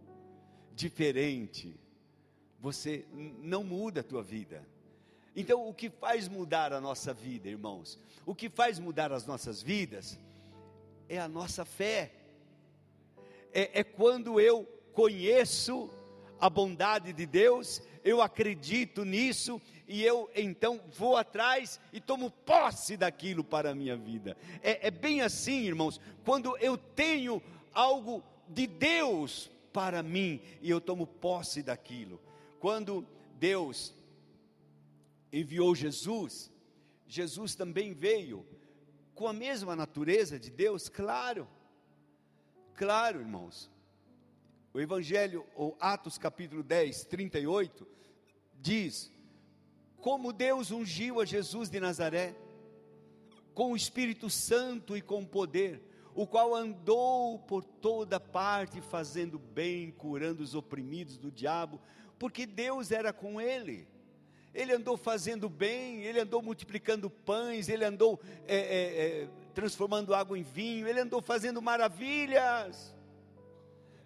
diferente, 0.75 1.79
você 2.59 3.05
não 3.11 3.63
muda 3.63 4.01
a 4.01 4.03
tua 4.03 4.23
vida. 4.23 4.65
Então, 5.35 5.67
o 5.67 5.73
que 5.73 5.89
faz 5.89 6.27
mudar 6.27 6.73
a 6.73 6.81
nossa 6.81 7.13
vida, 7.13 7.47
irmãos? 7.47 7.99
O 8.25 8.33
que 8.33 8.49
faz 8.49 8.79
mudar 8.79 9.11
as 9.11 9.25
nossas 9.25 9.61
vidas 9.61 10.19
é 11.07 11.19
a 11.19 11.27
nossa 11.27 11.63
fé. 11.63 12.11
É, 13.53 13.81
é 13.81 13.83
quando 13.83 14.39
eu 14.39 14.65
conheço 14.93 15.89
a 16.39 16.49
bondade 16.49 17.13
de 17.13 17.25
Deus, 17.25 17.81
eu 18.03 18.21
acredito 18.21 19.05
nisso 19.05 19.61
e 19.87 20.03
eu 20.03 20.29
então 20.35 20.81
vou 20.97 21.15
atrás 21.15 21.79
e 21.93 22.01
tomo 22.01 22.29
posse 22.29 22.97
daquilo 22.97 23.43
para 23.43 23.71
a 23.71 23.75
minha 23.75 23.95
vida. 23.95 24.35
É, 24.61 24.87
é 24.87 24.91
bem 24.91 25.21
assim, 25.21 25.61
irmãos, 25.61 25.99
quando 26.25 26.57
eu 26.57 26.77
tenho 26.77 27.41
algo 27.73 28.23
de 28.47 28.67
Deus 28.67 29.51
para 29.71 30.01
mim 30.01 30.41
e 30.61 30.69
eu 30.69 30.81
tomo 30.81 31.05
posse 31.05 31.61
daquilo. 31.61 32.19
Quando 32.59 33.07
Deus 33.39 33.93
enviou 35.31 35.75
Jesus, 35.75 36.51
Jesus 37.07 37.55
também 37.55 37.93
veio 37.93 38.45
com 39.13 39.27
a 39.27 39.33
mesma 39.33 39.75
natureza 39.75 40.39
de 40.39 40.49
Deus, 40.49 40.89
claro, 40.89 41.47
claro, 42.75 43.19
irmãos. 43.19 43.69
O 44.73 44.79
Evangelho, 44.79 45.45
ou 45.55 45.75
Atos 45.79 46.17
capítulo 46.17 46.61
10, 46.61 47.05
38, 47.05 47.87
diz: 48.61 49.11
Como 49.97 50.33
Deus 50.33 50.71
ungiu 50.71 51.19
a 51.19 51.25
Jesus 51.25 51.69
de 51.69 51.79
Nazaré, 51.79 52.35
com 53.53 53.71
o 53.71 53.75
Espírito 53.75 54.29
Santo 54.29 54.95
e 54.95 55.01
com 55.01 55.25
poder, 55.25 55.81
o 56.17 56.25
qual 56.25 56.55
andou 56.55 57.37
por 57.37 57.63
toda 57.63 58.19
parte 58.19 58.81
fazendo 58.81 59.37
bem, 59.37 59.91
curando 59.91 60.41
os 60.41 60.55
oprimidos 60.55 61.15
do 61.15 61.31
diabo, 61.31 61.79
porque 62.17 62.47
Deus 62.47 62.91
era 62.91 63.13
com 63.13 63.39
ele. 63.39 63.87
Ele 64.51 64.73
andou 64.73 64.97
fazendo 64.97 65.47
bem, 65.47 66.01
ele 66.01 66.19
andou 66.19 66.41
multiplicando 66.41 67.07
pães, 67.07 67.69
ele 67.69 67.85
andou 67.85 68.19
é, 68.47 68.57
é, 68.57 68.61
é, 69.25 69.29
transformando 69.53 70.15
água 70.15 70.39
em 70.39 70.41
vinho, 70.41 70.87
ele 70.87 71.01
andou 71.01 71.21
fazendo 71.21 71.61
maravilhas. 71.61 72.95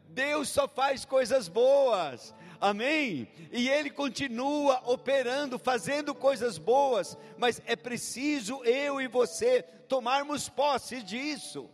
Deus 0.10 0.50
só 0.50 0.68
faz 0.68 1.06
coisas 1.06 1.48
boas, 1.48 2.36
amém? 2.60 3.26
E 3.54 3.70
Ele 3.70 3.90
continua 3.90 4.82
operando, 4.84 5.58
fazendo 5.58 6.14
coisas 6.14 6.58
boas, 6.58 7.18
mas 7.38 7.62
é 7.66 7.78
preciso 7.78 8.62
eu 8.66 9.00
e 9.00 9.08
você 9.08 9.62
tomarmos 9.88 10.50
posse 10.50 11.02
disso. 11.02 11.70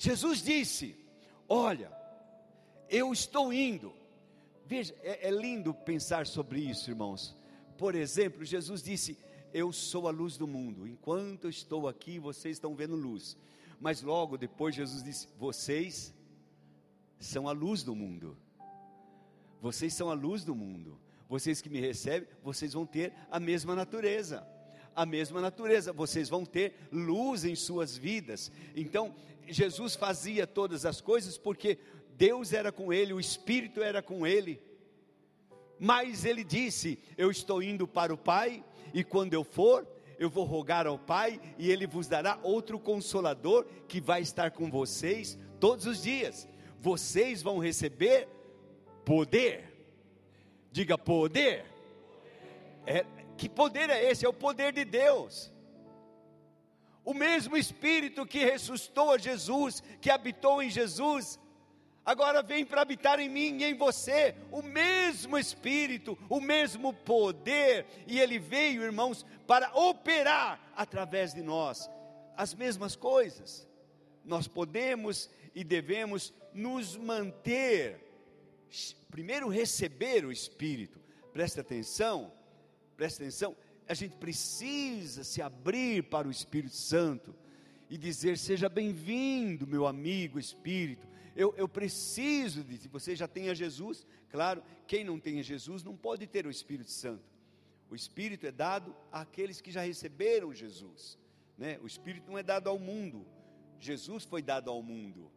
Jesus 0.00 0.42
disse: 0.42 0.96
Olha, 1.48 1.92
eu 2.88 3.12
estou 3.12 3.52
indo, 3.52 3.92
Veja, 4.70 4.94
é, 5.02 5.26
é 5.26 5.30
lindo 5.32 5.74
pensar 5.74 6.28
sobre 6.28 6.60
isso, 6.60 6.88
irmãos. 6.88 7.36
Por 7.76 7.96
exemplo, 7.96 8.44
Jesus 8.44 8.80
disse: 8.80 9.18
Eu 9.52 9.72
sou 9.72 10.06
a 10.06 10.12
luz 10.12 10.36
do 10.36 10.46
mundo. 10.46 10.86
Enquanto 10.86 11.46
eu 11.46 11.50
estou 11.50 11.88
aqui, 11.88 12.20
vocês 12.20 12.54
estão 12.54 12.76
vendo 12.76 12.94
luz. 12.94 13.36
Mas 13.80 14.00
logo 14.00 14.38
depois, 14.38 14.76
Jesus 14.76 15.02
disse: 15.02 15.26
Vocês 15.36 16.14
são 17.18 17.48
a 17.48 17.52
luz 17.52 17.82
do 17.82 17.96
mundo. 17.96 18.36
Vocês 19.60 19.92
são 19.92 20.08
a 20.08 20.14
luz 20.14 20.44
do 20.44 20.54
mundo. 20.54 20.96
Vocês 21.28 21.60
que 21.60 21.68
me 21.68 21.80
recebem, 21.80 22.28
vocês 22.40 22.72
vão 22.72 22.86
ter 22.86 23.12
a 23.28 23.40
mesma 23.40 23.74
natureza. 23.74 24.46
A 24.94 25.04
mesma 25.04 25.40
natureza, 25.40 25.92
vocês 25.92 26.28
vão 26.28 26.44
ter 26.44 26.76
luz 26.92 27.44
em 27.44 27.56
suas 27.56 27.96
vidas. 27.96 28.52
Então, 28.76 29.16
Jesus 29.50 29.94
fazia 29.94 30.46
todas 30.46 30.84
as 30.86 31.00
coisas 31.00 31.36
porque 31.36 31.78
Deus 32.16 32.52
era 32.52 32.70
com 32.70 32.92
ele, 32.92 33.12
o 33.12 33.20
Espírito 33.20 33.82
era 33.82 34.02
com 34.02 34.26
ele. 34.26 34.60
Mas 35.78 36.24
ele 36.24 36.44
disse: 36.44 36.98
Eu 37.16 37.30
estou 37.30 37.62
indo 37.62 37.88
para 37.88 38.12
o 38.12 38.18
Pai, 38.18 38.62
e 38.92 39.02
quando 39.02 39.34
eu 39.34 39.42
for, 39.42 39.86
eu 40.20 40.28
vou 40.28 40.44
rogar 40.44 40.86
ao 40.86 40.98
Pai, 40.98 41.40
e 41.58 41.70
Ele 41.70 41.86
vos 41.86 42.06
dará 42.06 42.38
outro 42.42 42.78
consolador 42.78 43.64
que 43.88 44.02
vai 44.02 44.20
estar 44.20 44.50
com 44.50 44.70
vocês 44.70 45.38
todos 45.58 45.86
os 45.86 46.02
dias. 46.02 46.46
Vocês 46.78 47.42
vão 47.42 47.58
receber 47.58 48.28
poder. 49.02 49.72
Diga 50.70 50.98
poder. 50.98 51.64
É, 52.86 53.06
que 53.38 53.48
poder 53.48 53.88
é 53.88 54.10
esse? 54.10 54.26
É 54.26 54.28
o 54.28 54.32
poder 54.34 54.74
de 54.74 54.84
Deus. 54.84 55.50
O 57.04 57.14
mesmo 57.14 57.56
Espírito 57.56 58.26
que 58.26 58.44
ressuscitou 58.44 59.12
a 59.12 59.18
Jesus, 59.18 59.82
que 60.00 60.10
habitou 60.10 60.62
em 60.62 60.68
Jesus, 60.68 61.38
agora 62.04 62.42
vem 62.42 62.64
para 62.64 62.82
habitar 62.82 63.18
em 63.18 63.28
mim 63.28 63.58
e 63.58 63.64
em 63.64 63.74
você, 63.74 64.34
o 64.50 64.62
mesmo 64.62 65.38
Espírito, 65.38 66.18
o 66.28 66.40
mesmo 66.40 66.92
poder, 66.92 67.86
e 68.06 68.20
ele 68.20 68.38
veio, 68.38 68.82
irmãos, 68.82 69.24
para 69.46 69.74
operar 69.74 70.72
através 70.76 71.32
de 71.32 71.42
nós 71.42 71.90
as 72.36 72.54
mesmas 72.54 72.94
coisas. 72.94 73.66
Nós 74.24 74.46
podemos 74.46 75.30
e 75.54 75.64
devemos 75.64 76.32
nos 76.52 76.96
manter, 76.96 78.04
primeiro 79.10 79.48
receber 79.48 80.24
o 80.24 80.32
Espírito, 80.32 81.00
presta 81.32 81.60
atenção, 81.60 82.32
presta 82.96 83.22
atenção, 83.22 83.56
a 83.90 83.94
gente 83.94 84.16
precisa 84.16 85.24
se 85.24 85.42
abrir 85.42 86.04
para 86.04 86.28
o 86.28 86.30
Espírito 86.30 86.76
Santo 86.76 87.34
e 87.88 87.98
dizer: 87.98 88.38
Seja 88.38 88.68
bem-vindo, 88.68 89.66
meu 89.66 89.84
amigo 89.84 90.38
Espírito, 90.38 91.08
eu, 91.34 91.52
eu 91.56 91.68
preciso 91.68 92.62
de, 92.62 92.86
você 92.86 93.16
já 93.16 93.26
tem 93.26 93.50
a 93.50 93.54
Jesus, 93.54 94.06
claro, 94.28 94.62
quem 94.86 95.02
não 95.02 95.18
tem 95.18 95.40
a 95.40 95.42
Jesus 95.42 95.82
não 95.82 95.96
pode 95.96 96.28
ter 96.28 96.46
o 96.46 96.50
Espírito 96.50 96.92
Santo. 96.92 97.24
O 97.90 97.96
Espírito 97.96 98.46
é 98.46 98.52
dado 98.52 98.94
àqueles 99.10 99.60
que 99.60 99.72
já 99.72 99.82
receberam 99.82 100.54
Jesus, 100.54 101.18
né? 101.58 101.76
O 101.82 101.86
Espírito 101.88 102.30
não 102.30 102.38
é 102.38 102.44
dado 102.44 102.68
ao 102.68 102.78
mundo. 102.78 103.26
Jesus 103.80 104.22
foi 104.22 104.40
dado 104.40 104.70
ao 104.70 104.80
mundo, 104.84 105.32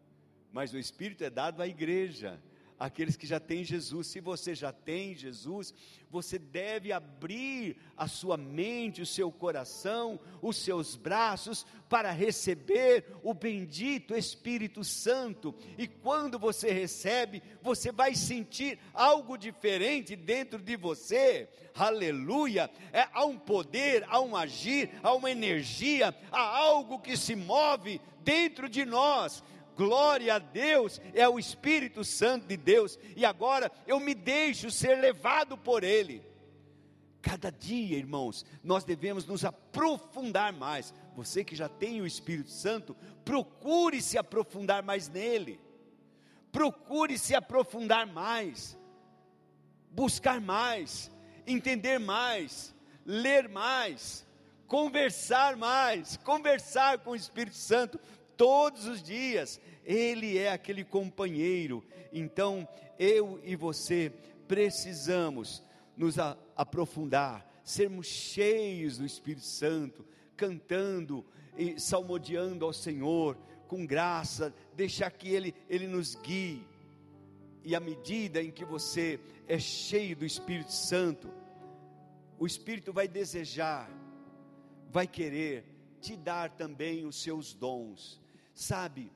mas 0.52 0.74
o 0.74 0.78
Espírito 0.78 1.24
é 1.24 1.30
dado 1.32 1.60
à 1.60 1.68
igreja, 1.68 2.40
aqueles 2.80 3.16
que 3.16 3.28
já 3.28 3.40
têm 3.40 3.64
Jesus. 3.64 4.08
Se 4.08 4.20
você 4.20 4.54
já 4.56 4.72
tem 4.72 5.16
Jesus, 5.16 5.74
você 6.10 6.38
deve 6.38 6.92
abrir 6.92 7.78
a 7.98 8.08
sua 8.08 8.38
mente, 8.38 9.02
o 9.02 9.06
seu 9.06 9.32
coração, 9.32 10.20
os 10.42 10.58
seus 10.58 10.96
braços 10.96 11.66
para 11.90 12.12
receber 12.12 13.06
o 13.24 13.34
bendito 13.34 14.16
Espírito 14.16 14.84
Santo. 14.84 15.56
E 15.78 15.88
quando 15.88 16.38
você 16.38 16.72
recebe, 16.72 17.42
você 17.62 17.92
vai 17.92 18.16
sentir 18.16 18.78
algo 18.94 19.38
diferente 19.38 20.16
dentro 20.16 20.60
de 20.60 20.76
você. 20.76 21.50
Aleluia! 21.74 22.70
É, 22.92 23.08
há 23.12 23.26
um 23.26 23.38
poder, 23.38 24.06
há 24.08 24.22
um 24.22 24.36
agir, 24.36 24.92
há 25.02 25.14
uma 25.14 25.32
energia, 25.32 26.16
há 26.32 26.42
algo 26.42 27.00
que 27.00 27.18
se 27.18 27.36
move 27.36 28.00
dentro 28.24 28.70
de 28.70 28.86
nós 28.86 29.44
glória 29.76 30.36
a 30.36 30.40
Deus, 30.40 31.02
é 31.14 31.28
o 31.28 31.40
Espírito 31.40 32.04
Santo 32.04 32.48
de 32.48 32.58
Deus, 32.58 32.98
e 33.16 33.26
agora 33.26 33.72
eu 33.88 34.00
me 34.00 34.14
deixo 34.14 34.72
ser 34.72 34.96
levado 34.96 35.58
por 35.58 35.84
Ele. 35.84 36.24
Cada 37.22 37.50
dia, 37.50 37.98
irmãos, 37.98 38.46
nós 38.62 38.84
devemos 38.84 39.26
nos 39.26 39.46
aprofundar 39.46 40.52
mais. 40.52 40.94
Você 41.16 41.42
que 41.42 41.56
já 41.56 41.70
tem 41.70 42.02
o 42.02 42.06
Espírito 42.06 42.52
Santo, 42.52 42.96
procure 43.24 44.02
se 44.02 44.18
aprofundar 44.18 44.84
mais 44.84 45.08
nele. 45.08 45.58
Procure 46.52 47.18
se 47.18 47.34
aprofundar 47.34 48.06
mais, 48.06 48.78
buscar 49.90 50.42
mais, 50.42 51.10
entender 51.48 51.98
mais, 51.98 52.76
ler 53.06 53.48
mais, 53.48 54.28
conversar 54.68 55.56
mais, 55.56 56.18
conversar 56.18 57.00
com 57.00 57.12
o 57.12 57.16
Espírito 57.16 57.56
Santo, 57.56 58.00
todos 58.38 58.86
os 58.86 59.02
dias. 59.02 59.60
Ele 59.86 60.38
é 60.38 60.52
aquele 60.52 60.84
companheiro. 60.84 61.84
Então, 62.12 62.68
eu 62.98 63.40
e 63.44 63.56
você 63.56 64.12
precisamos 64.48 65.64
nos 65.96 66.18
aprofundar, 66.56 67.46
sermos 67.64 68.08
cheios 68.08 68.98
do 68.98 69.06
Espírito 69.06 69.46
Santo, 69.46 70.06
cantando 70.36 71.26
e 71.58 71.80
salmodiando 71.80 72.66
ao 72.66 72.74
Senhor 72.74 73.38
com 73.68 73.86
graça, 73.86 74.54
deixar 74.76 75.12
que 75.12 75.30
Ele, 75.30 75.56
Ele 75.70 75.88
nos 75.88 76.16
guie. 76.16 76.64
E 77.64 77.76
à 77.76 77.80
medida 77.80 78.42
em 78.42 78.52
que 78.52 78.66
você 78.66 79.20
é 79.48 79.58
cheio 79.58 80.16
do 80.16 80.26
Espírito 80.26 80.72
Santo, 80.72 81.30
o 82.38 82.46
Espírito 82.46 82.92
vai 82.92 83.08
desejar, 83.08 83.90
vai 84.90 85.08
querer 85.08 85.66
te 86.02 86.18
dar 86.18 86.50
também 86.50 87.06
os 87.06 87.22
seus 87.22 87.54
dons. 87.54 88.22
Sabe, 88.54 89.12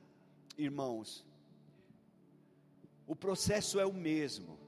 irmãos, 0.56 1.24
o 3.06 3.14
processo 3.14 3.78
é 3.78 3.86
o 3.86 3.92
mesmo. 3.92 4.58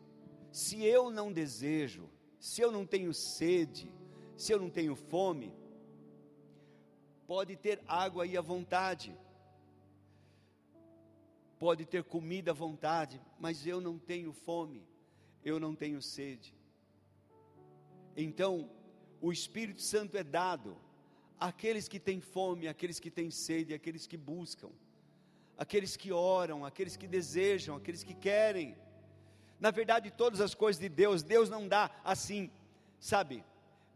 Se 0.53 0.83
eu 0.85 1.11
não 1.11 1.33
desejo, 1.33 2.09
se 2.39 2.61
eu 2.61 2.73
não 2.73 2.87
tenho 2.87 3.13
sede, 3.13 3.93
se 4.37 4.53
eu 4.53 4.59
não 4.59 4.71
tenho 4.71 4.95
fome, 4.97 5.53
pode 7.27 7.57
ter 7.57 7.83
água 7.87 8.25
aí 8.25 8.37
à 8.37 8.41
vontade, 8.41 9.15
pode 11.59 11.85
ter 11.85 12.03
comida 12.03 12.53
à 12.53 12.55
vontade, 12.55 13.21
mas 13.39 13.67
eu 13.67 13.81
não 13.81 13.99
tenho 13.99 14.33
fome, 14.33 14.83
eu 15.45 15.61
não 15.61 15.75
tenho 15.75 16.01
sede. 16.01 16.55
Então, 18.17 18.71
o 19.21 19.31
Espírito 19.31 19.83
Santo 19.83 20.17
é 20.17 20.25
dado 20.25 20.77
àqueles 21.41 21.89
que 21.89 21.99
têm 21.99 22.21
fome, 22.21 22.69
àqueles 22.69 23.01
que 23.01 23.11
têm 23.11 23.31
sede, 23.31 23.73
àqueles 23.73 24.07
que 24.07 24.17
buscam, 24.17 24.69
aqueles 25.57 25.97
que 25.97 26.13
oram, 26.13 26.65
aqueles 26.65 26.97
que 26.97 27.09
desejam, 27.09 27.75
aqueles 27.75 28.05
que 28.05 28.15
querem. 28.15 28.77
Na 29.59 29.71
verdade, 29.71 30.11
todas 30.11 30.41
as 30.41 30.55
coisas 30.55 30.79
de 30.79 30.89
Deus, 30.89 31.23
Deus 31.23 31.49
não 31.49 31.67
dá 31.67 31.91
assim, 32.05 32.51
sabe? 32.99 33.43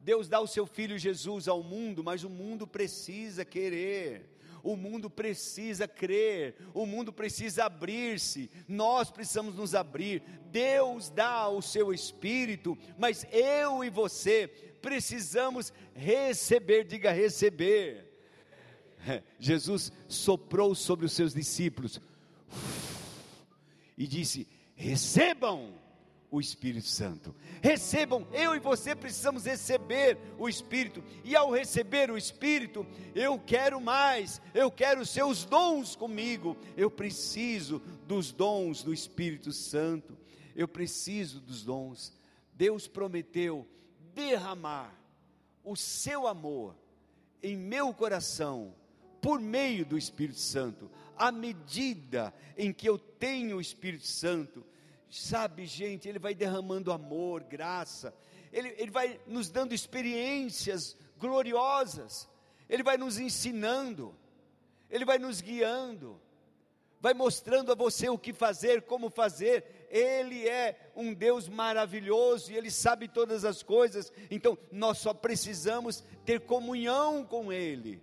Deus 0.00 0.28
dá 0.28 0.40
o 0.40 0.46
seu 0.46 0.66
filho 0.66 0.98
Jesus 0.98 1.46
ao 1.46 1.62
mundo, 1.62 2.02
mas 2.02 2.24
o 2.24 2.30
mundo 2.30 2.66
precisa 2.66 3.44
querer. 3.44 4.30
O 4.62 4.76
mundo 4.76 5.10
precisa 5.10 5.86
crer, 5.86 6.56
o 6.72 6.86
mundo 6.86 7.12
precisa 7.12 7.66
abrir-se, 7.66 8.50
nós 8.66 9.10
precisamos 9.10 9.56
nos 9.56 9.74
abrir. 9.74 10.22
Deus 10.50 11.10
dá 11.10 11.50
o 11.50 11.60
seu 11.60 11.92
espírito, 11.92 12.76
mas 12.96 13.26
eu 13.30 13.84
e 13.84 13.90
você 13.90 14.48
precisamos 14.84 15.72
receber, 15.94 16.84
diga 16.84 17.10
receber. 17.10 18.06
Jesus 19.40 19.90
soprou 20.06 20.74
sobre 20.74 21.06
os 21.06 21.12
seus 21.12 21.32
discípulos 21.32 21.98
e 23.96 24.06
disse: 24.06 24.46
recebam 24.74 25.72
o 26.30 26.38
Espírito 26.38 26.86
Santo. 26.86 27.34
Recebam, 27.62 28.28
eu 28.30 28.54
e 28.54 28.58
você 28.58 28.94
precisamos 28.94 29.46
receber 29.46 30.18
o 30.36 30.50
Espírito, 30.50 31.02
e 31.24 31.34
ao 31.34 31.50
receber 31.50 32.10
o 32.10 32.18
Espírito, 32.18 32.86
eu 33.14 33.38
quero 33.38 33.80
mais, 33.80 34.38
eu 34.52 34.70
quero 34.70 35.00
os 35.00 35.08
seus 35.08 35.46
dons 35.46 35.96
comigo, 35.96 36.58
eu 36.76 36.90
preciso 36.90 37.80
dos 38.06 38.32
dons 38.32 38.82
do 38.82 38.92
Espírito 38.92 39.50
Santo, 39.50 40.14
eu 40.54 40.68
preciso 40.68 41.40
dos 41.40 41.64
dons. 41.64 42.12
Deus 42.52 42.86
prometeu 42.86 43.66
derramar 44.14 44.94
o 45.64 45.76
seu 45.76 46.26
amor 46.26 46.76
em 47.42 47.56
meu 47.56 47.92
coração 47.92 48.74
por 49.20 49.40
meio 49.40 49.84
do 49.84 49.96
Espírito 49.96 50.38
Santo. 50.38 50.90
À 51.16 51.32
medida 51.32 52.34
em 52.56 52.72
que 52.72 52.88
eu 52.88 52.98
tenho 52.98 53.56
o 53.56 53.60
Espírito 53.60 54.06
Santo, 54.06 54.64
sabe, 55.10 55.66
gente, 55.66 56.08
ele 56.08 56.18
vai 56.18 56.34
derramando 56.34 56.92
amor, 56.92 57.42
graça, 57.44 58.14
ele, 58.52 58.74
ele 58.78 58.90
vai 58.90 59.20
nos 59.26 59.50
dando 59.50 59.74
experiências 59.74 60.96
gloriosas, 61.18 62.28
ele 62.68 62.82
vai 62.82 62.96
nos 62.96 63.18
ensinando, 63.18 64.14
ele 64.90 65.04
vai 65.04 65.18
nos 65.18 65.40
guiando, 65.40 66.20
vai 67.00 67.14
mostrando 67.14 67.70
a 67.70 67.74
você 67.74 68.08
o 68.08 68.18
que 68.18 68.32
fazer, 68.32 68.82
como 68.82 69.10
fazer, 69.10 69.83
ele 69.94 70.48
é 70.48 70.90
um 70.96 71.14
Deus 71.14 71.48
maravilhoso 71.48 72.50
e 72.50 72.56
Ele 72.56 72.68
sabe 72.68 73.06
todas 73.06 73.44
as 73.44 73.62
coisas, 73.62 74.12
então 74.28 74.58
nós 74.72 74.98
só 74.98 75.14
precisamos 75.14 76.02
ter 76.24 76.40
comunhão 76.40 77.24
com 77.24 77.52
Ele, 77.52 78.02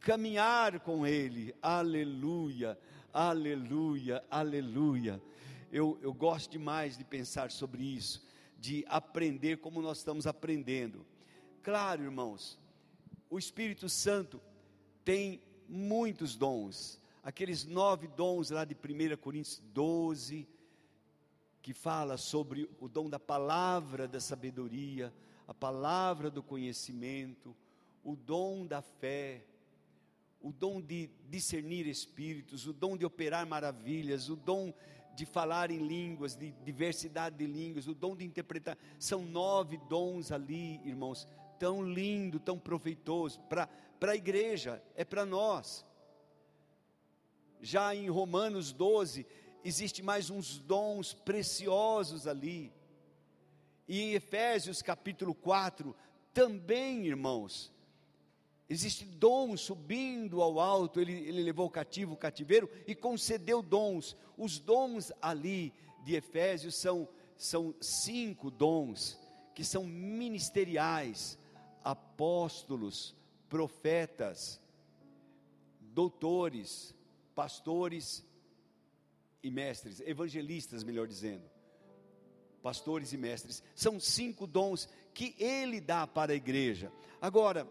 caminhar 0.00 0.80
com 0.80 1.06
Ele, 1.06 1.54
aleluia, 1.60 2.78
aleluia, 3.12 4.24
aleluia. 4.30 5.20
Eu, 5.70 5.98
eu 6.00 6.14
gosto 6.14 6.52
demais 6.52 6.96
de 6.96 7.04
pensar 7.04 7.50
sobre 7.50 7.82
isso, 7.82 8.26
de 8.58 8.82
aprender 8.88 9.58
como 9.58 9.82
nós 9.82 9.98
estamos 9.98 10.26
aprendendo. 10.26 11.04
Claro, 11.62 12.02
irmãos, 12.02 12.58
o 13.28 13.38
Espírito 13.38 13.90
Santo 13.90 14.40
tem 15.04 15.42
muitos 15.68 16.34
dons, 16.34 16.98
aqueles 17.22 17.66
nove 17.66 18.08
dons 18.08 18.48
lá 18.48 18.64
de 18.64 18.74
1 18.74 19.18
Coríntios 19.18 19.62
12, 19.74 20.48
que 21.66 21.74
fala 21.74 22.16
sobre 22.16 22.70
o 22.78 22.88
dom 22.88 23.10
da 23.10 23.18
palavra 23.18 24.06
da 24.06 24.20
sabedoria, 24.20 25.12
a 25.48 25.52
palavra 25.52 26.30
do 26.30 26.40
conhecimento, 26.40 27.56
o 28.04 28.14
dom 28.14 28.64
da 28.64 28.80
fé, 28.80 29.44
o 30.40 30.52
dom 30.52 30.80
de 30.80 31.10
discernir 31.28 31.88
espíritos, 31.88 32.68
o 32.68 32.72
dom 32.72 32.96
de 32.96 33.04
operar 33.04 33.44
maravilhas, 33.48 34.28
o 34.28 34.36
dom 34.36 34.72
de 35.16 35.26
falar 35.26 35.72
em 35.72 35.84
línguas, 35.84 36.36
de 36.36 36.52
diversidade 36.64 37.34
de 37.34 37.48
línguas, 37.48 37.88
o 37.88 37.94
dom 37.96 38.14
de 38.14 38.24
interpretar. 38.24 38.78
São 38.96 39.22
nove 39.24 39.76
dons 39.88 40.30
ali, 40.30 40.80
irmãos, 40.84 41.26
tão 41.58 41.82
lindo, 41.82 42.38
tão 42.38 42.60
proveitoso 42.60 43.40
para 43.48 43.68
a 44.00 44.14
igreja, 44.14 44.80
é 44.94 45.04
para 45.04 45.26
nós. 45.26 45.84
Já 47.60 47.92
em 47.92 48.08
Romanos 48.08 48.72
12, 48.72 49.26
existe 49.66 50.00
mais 50.00 50.30
uns 50.30 50.58
dons 50.58 51.12
preciosos 51.12 52.28
ali. 52.28 52.72
E 53.88 54.00
em 54.00 54.12
Efésios 54.12 54.80
capítulo 54.80 55.34
4, 55.34 55.94
também, 56.32 57.04
irmãos, 57.04 57.72
existe 58.70 59.04
dom 59.04 59.56
subindo 59.56 60.40
ao 60.40 60.60
alto, 60.60 61.00
ele, 61.00 61.14
ele 61.14 61.42
levou 61.42 61.66
o 61.66 61.70
cativo 61.70 62.14
o 62.14 62.16
cativeiro 62.16 62.70
e 62.86 62.94
concedeu 62.94 63.60
dons. 63.60 64.16
Os 64.38 64.60
dons 64.60 65.10
ali 65.20 65.74
de 66.04 66.14
Efésios 66.14 66.76
são, 66.76 67.08
são 67.36 67.74
cinco 67.80 68.52
dons 68.52 69.18
que 69.52 69.64
são 69.64 69.82
ministeriais: 69.82 71.36
apóstolos, 71.82 73.16
profetas, 73.48 74.60
doutores, 75.80 76.94
pastores 77.34 78.24
e 79.46 79.50
mestres, 79.50 80.00
evangelistas, 80.00 80.82
melhor 80.82 81.06
dizendo, 81.06 81.48
pastores 82.60 83.12
e 83.12 83.16
mestres, 83.16 83.62
são 83.76 84.00
cinco 84.00 84.44
dons 84.44 84.88
que 85.14 85.36
ele 85.38 85.80
dá 85.80 86.04
para 86.04 86.32
a 86.32 86.34
igreja. 86.34 86.90
Agora, 87.20 87.70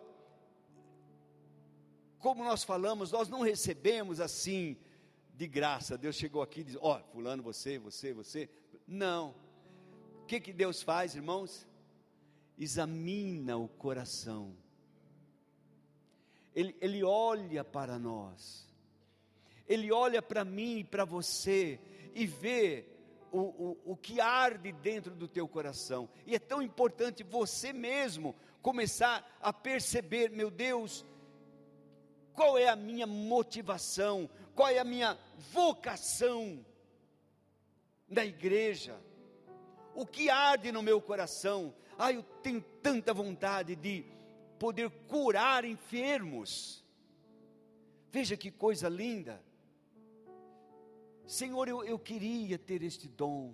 como 2.17 2.45
nós 2.45 2.63
falamos, 2.63 3.11
nós 3.11 3.27
não 3.27 3.41
recebemos 3.41 4.21
assim 4.21 4.77
de 5.33 5.47
graça. 5.47 5.97
Deus 5.97 6.15
chegou 6.15 6.41
aqui 6.41 6.61
e 6.61 6.63
diz: 6.63 6.77
Ó, 6.79 6.97
oh, 6.97 7.03
Fulano, 7.11 7.43
você, 7.43 7.77
você, 7.77 8.13
você, 8.13 8.49
Não. 8.87 9.35
O 10.23 10.25
que, 10.25 10.39
que 10.39 10.53
Deus 10.53 10.81
faz, 10.81 11.13
irmãos? 11.13 11.67
Examina 12.57 13.57
o 13.57 13.67
coração. 13.67 14.55
Ele, 16.55 16.75
ele 16.79 17.03
olha 17.03 17.63
para 17.65 17.99
nós. 17.99 18.65
Ele 19.67 19.91
olha 19.91 20.21
para 20.21 20.45
mim 20.45 20.79
e 20.79 20.83
para 20.83 21.05
você 21.05 21.79
e 22.13 22.25
vê 22.25 22.85
o, 23.31 23.39
o, 23.39 23.77
o 23.85 23.97
que 23.97 24.21
arde 24.21 24.71
dentro 24.71 25.13
do 25.13 25.27
teu 25.27 25.47
coração. 25.47 26.09
E 26.25 26.35
é 26.35 26.39
tão 26.39 26.61
importante 26.61 27.23
você 27.23 27.73
mesmo 27.73 28.35
começar 28.61 29.37
a 29.41 29.51
perceber, 29.51 30.29
meu 30.31 30.49
Deus, 30.49 31.05
qual 32.33 32.57
é 32.57 32.67
a 32.67 32.75
minha 32.75 33.05
motivação, 33.05 34.29
qual 34.53 34.69
é 34.69 34.79
a 34.79 34.83
minha 34.83 35.17
vocação 35.51 36.65
na 38.07 38.25
igreja, 38.25 38.99
o 39.93 40.05
que 40.05 40.29
arde 40.29 40.71
no 40.71 40.81
meu 40.81 41.01
coração. 41.01 41.73
Ah, 41.97 42.11
eu 42.11 42.23
tenho 42.43 42.61
tanta 42.81 43.13
vontade 43.13 43.75
de 43.75 44.05
poder 44.59 44.89
curar 45.07 45.65
enfermos. 45.65 46.83
Veja 48.11 48.37
que 48.37 48.51
coisa 48.51 48.87
linda. 48.87 49.43
Senhor, 51.27 51.67
eu, 51.67 51.83
eu 51.83 51.97
queria 51.97 52.57
ter 52.57 52.83
este 52.83 53.07
dom. 53.07 53.53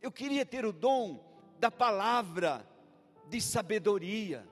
Eu 0.00 0.12
queria 0.12 0.46
ter 0.46 0.64
o 0.64 0.72
dom 0.72 1.24
da 1.58 1.70
palavra 1.70 2.66
de 3.28 3.40
sabedoria. 3.40 4.46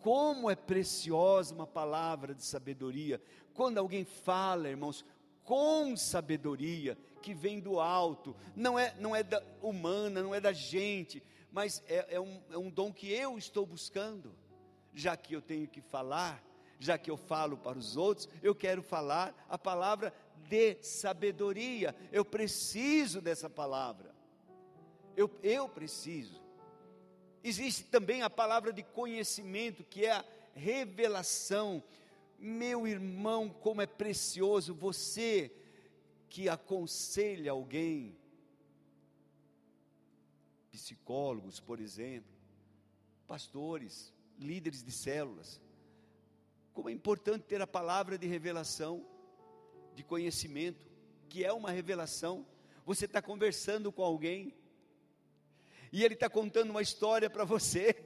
Como 0.00 0.50
é 0.50 0.54
preciosa 0.54 1.54
uma 1.54 1.66
palavra 1.66 2.34
de 2.34 2.44
sabedoria. 2.44 3.20
Quando 3.54 3.78
alguém 3.78 4.04
fala, 4.04 4.68
irmãos, 4.68 5.04
com 5.42 5.96
sabedoria, 5.96 6.96
que 7.22 7.34
vem 7.34 7.60
do 7.60 7.80
alto, 7.80 8.36
não 8.54 8.78
é, 8.78 8.94
não 8.98 9.14
é 9.16 9.22
da 9.22 9.42
humana, 9.62 10.22
não 10.22 10.34
é 10.34 10.40
da 10.40 10.52
gente, 10.52 11.22
mas 11.50 11.82
é, 11.86 12.16
é, 12.16 12.20
um, 12.20 12.42
é 12.50 12.58
um 12.58 12.70
dom 12.70 12.92
que 12.92 13.10
eu 13.10 13.38
estou 13.38 13.64
buscando, 13.64 14.34
já 14.94 15.16
que 15.16 15.34
eu 15.34 15.40
tenho 15.40 15.68
que 15.68 15.80
falar, 15.80 16.42
já 16.78 16.98
que 16.98 17.10
eu 17.10 17.16
falo 17.16 17.56
para 17.56 17.78
os 17.78 17.96
outros, 17.96 18.28
eu 18.42 18.54
quero 18.54 18.82
falar 18.82 19.46
a 19.48 19.58
palavra 19.58 20.12
de 20.48 20.76
sabedoria, 20.82 21.94
eu 22.12 22.24
preciso 22.24 23.20
dessa 23.20 23.48
palavra, 23.48 24.14
eu, 25.16 25.30
eu 25.42 25.68
preciso. 25.68 26.42
Existe 27.42 27.84
também 27.84 28.22
a 28.22 28.30
palavra 28.30 28.72
de 28.72 28.82
conhecimento, 28.82 29.84
que 29.84 30.06
é 30.06 30.12
a 30.12 30.24
revelação. 30.54 31.82
Meu 32.38 32.86
irmão, 32.86 33.48
como 33.48 33.82
é 33.82 33.86
precioso 33.86 34.74
você 34.74 35.52
que 36.28 36.48
aconselha 36.48 37.52
alguém, 37.52 38.16
psicólogos, 40.72 41.60
por 41.60 41.78
exemplo, 41.80 42.32
pastores, 43.26 44.12
líderes 44.38 44.82
de 44.82 44.90
células. 44.90 45.60
Como 46.74 46.90
é 46.90 46.92
importante 46.92 47.44
ter 47.44 47.62
a 47.62 47.66
palavra 47.66 48.18
de 48.18 48.26
revelação, 48.26 49.06
de 49.94 50.02
conhecimento, 50.02 50.86
que 51.28 51.44
é 51.44 51.52
uma 51.52 51.70
revelação. 51.70 52.44
Você 52.84 53.04
está 53.04 53.22
conversando 53.22 53.92
com 53.92 54.02
alguém, 54.02 54.52
e 55.92 56.04
ele 56.04 56.14
está 56.14 56.28
contando 56.28 56.70
uma 56.70 56.82
história 56.82 57.30
para 57.30 57.44
você. 57.44 57.94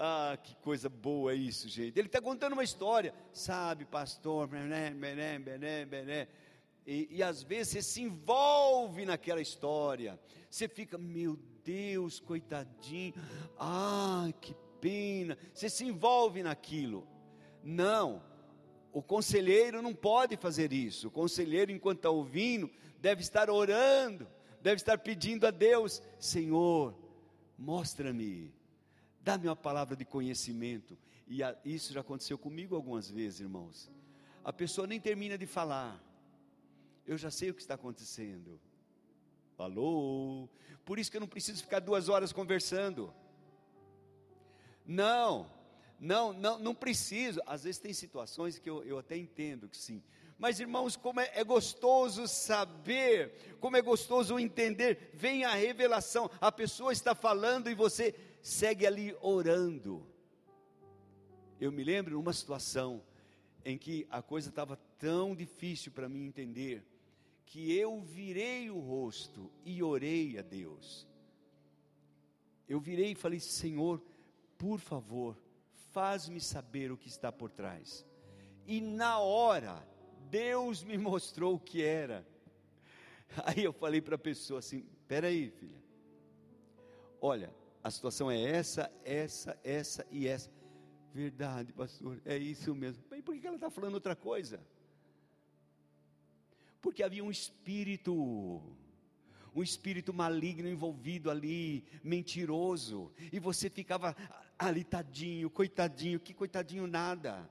Ah, 0.00 0.38
que 0.40 0.54
coisa 0.58 0.88
boa 0.88 1.34
isso, 1.34 1.68
gente. 1.68 1.98
Ele 1.98 2.06
está 2.06 2.20
contando 2.20 2.52
uma 2.52 2.62
história, 2.62 3.12
sabe, 3.32 3.84
pastor, 3.84 4.46
bené, 4.46 4.92
bené, 4.92 5.40
bené, 5.40 5.84
bené. 5.84 6.28
E, 6.86 7.08
e 7.10 7.20
às 7.20 7.42
vezes 7.42 7.72
você 7.72 7.82
se 7.82 8.02
envolve 8.02 9.04
naquela 9.04 9.40
história. 9.40 10.16
Você 10.48 10.68
fica, 10.68 10.96
meu 10.96 11.36
Deus, 11.64 12.20
coitadinho. 12.20 13.12
Ah, 13.58 14.28
que 14.40 14.54
pena. 14.80 15.38
Você 15.52 15.68
se 15.68 15.84
envolve 15.84 16.42
naquilo. 16.42 17.06
Não, 17.62 18.22
o 18.92 19.02
conselheiro 19.02 19.82
não 19.82 19.94
pode 19.94 20.36
fazer 20.36 20.72
isso. 20.72 21.08
O 21.08 21.10
conselheiro, 21.10 21.70
enquanto 21.70 21.98
está 21.98 22.10
ouvindo, 22.10 22.70
deve 23.00 23.20
estar 23.22 23.50
orando, 23.50 24.26
deve 24.62 24.76
estar 24.76 24.98
pedindo 24.98 25.46
a 25.46 25.50
Deus: 25.50 26.02
Senhor, 26.18 26.94
mostra-me 27.58 28.52
Dá-me 29.28 29.46
uma 29.46 29.56
palavra 29.56 29.94
de 29.94 30.06
conhecimento. 30.06 30.96
E 31.26 31.42
a, 31.42 31.54
isso 31.62 31.92
já 31.92 32.00
aconteceu 32.00 32.38
comigo 32.38 32.74
algumas 32.74 33.10
vezes, 33.10 33.40
irmãos. 33.40 33.90
A 34.42 34.50
pessoa 34.54 34.86
nem 34.86 34.98
termina 34.98 35.36
de 35.36 35.44
falar. 35.44 36.02
Eu 37.06 37.18
já 37.18 37.30
sei 37.30 37.50
o 37.50 37.54
que 37.54 37.60
está 37.60 37.74
acontecendo. 37.74 38.58
Falou. 39.54 40.48
Por 40.82 40.98
isso 40.98 41.10
que 41.10 41.18
eu 41.18 41.20
não 41.20 41.28
preciso 41.28 41.62
ficar 41.62 41.80
duas 41.80 42.08
horas 42.08 42.32
conversando. 42.32 43.12
Não, 44.88 45.46
não, 46.00 46.32
não, 46.32 46.58
não 46.58 46.74
preciso. 46.74 47.42
Às 47.44 47.64
vezes 47.64 47.78
tem 47.78 47.92
situações 47.92 48.58
que 48.58 48.70
eu, 48.70 48.82
eu 48.84 48.98
até 48.98 49.18
entendo 49.18 49.68
que 49.68 49.76
sim. 49.76 50.02
Mas 50.38 50.60
irmãos, 50.60 50.96
como 50.96 51.20
é, 51.20 51.30
é, 51.34 51.44
gostoso 51.44 52.26
saber, 52.26 53.56
como 53.60 53.76
é 53.76 53.82
gostoso 53.82 54.38
entender, 54.38 55.10
vem 55.12 55.44
a 55.44 55.52
revelação, 55.52 56.30
a 56.40 56.50
pessoa 56.50 56.92
está 56.92 57.14
falando 57.14 57.68
e 57.68 57.74
você 57.74 58.14
segue 58.40 58.86
ali 58.86 59.14
orando. 59.20 60.06
Eu 61.60 61.70
me 61.70 61.84
lembro 61.84 62.14
numa 62.14 62.32
situação 62.32 63.02
em 63.64 63.76
que 63.76 64.06
a 64.08 64.22
coisa 64.22 64.48
estava 64.48 64.76
tão 64.98 65.34
difícil 65.34 65.92
para 65.92 66.08
mim 66.08 66.24
entender, 66.24 66.82
que 67.44 67.76
eu 67.76 68.00
virei 68.00 68.70
o 68.70 68.78
rosto 68.78 69.50
e 69.66 69.82
orei 69.82 70.38
a 70.38 70.42
Deus. 70.42 71.06
Eu 72.68 72.78
virei 72.78 73.12
e 73.12 73.16
falei: 73.16 73.40
Senhor, 73.40 74.00
por 74.58 74.80
favor, 74.80 75.38
faz-me 75.92 76.40
saber 76.40 76.92
o 76.92 76.96
que 76.96 77.08
está 77.08 77.32
por 77.32 77.50
trás. 77.50 78.04
E 78.66 78.80
na 78.80 79.18
hora, 79.18 79.86
Deus 80.28 80.82
me 80.82 80.98
mostrou 80.98 81.54
o 81.54 81.60
que 81.60 81.82
era. 81.82 82.26
Aí 83.46 83.64
eu 83.64 83.72
falei 83.72 84.00
para 84.00 84.16
a 84.16 84.18
pessoa 84.18 84.58
assim: 84.58 84.84
peraí, 85.06 85.50
filha, 85.50 85.82
olha, 87.20 87.54
a 87.82 87.90
situação 87.90 88.30
é 88.30 88.40
essa, 88.40 88.92
essa, 89.04 89.58
essa 89.62 90.06
e 90.10 90.26
essa. 90.26 90.50
Verdade, 91.14 91.72
pastor, 91.72 92.20
é 92.24 92.36
isso 92.36 92.74
mesmo. 92.74 93.02
Mas 93.10 93.22
por 93.22 93.38
que 93.38 93.46
ela 93.46 93.56
está 93.56 93.70
falando 93.70 93.94
outra 93.94 94.14
coisa? 94.14 94.60
Porque 96.80 97.02
havia 97.02 97.24
um 97.24 97.30
espírito, 97.30 98.12
um 99.54 99.62
espírito 99.62 100.12
maligno 100.12 100.68
envolvido 100.68 101.30
ali, 101.30 101.84
mentiroso, 102.04 103.10
e 103.32 103.38
você 103.38 103.68
ficava 103.68 104.14
ali, 104.58 104.84
tadinho, 104.84 105.48
coitadinho, 105.48 106.18
que 106.18 106.34
coitadinho 106.34 106.86
nada. 106.86 107.48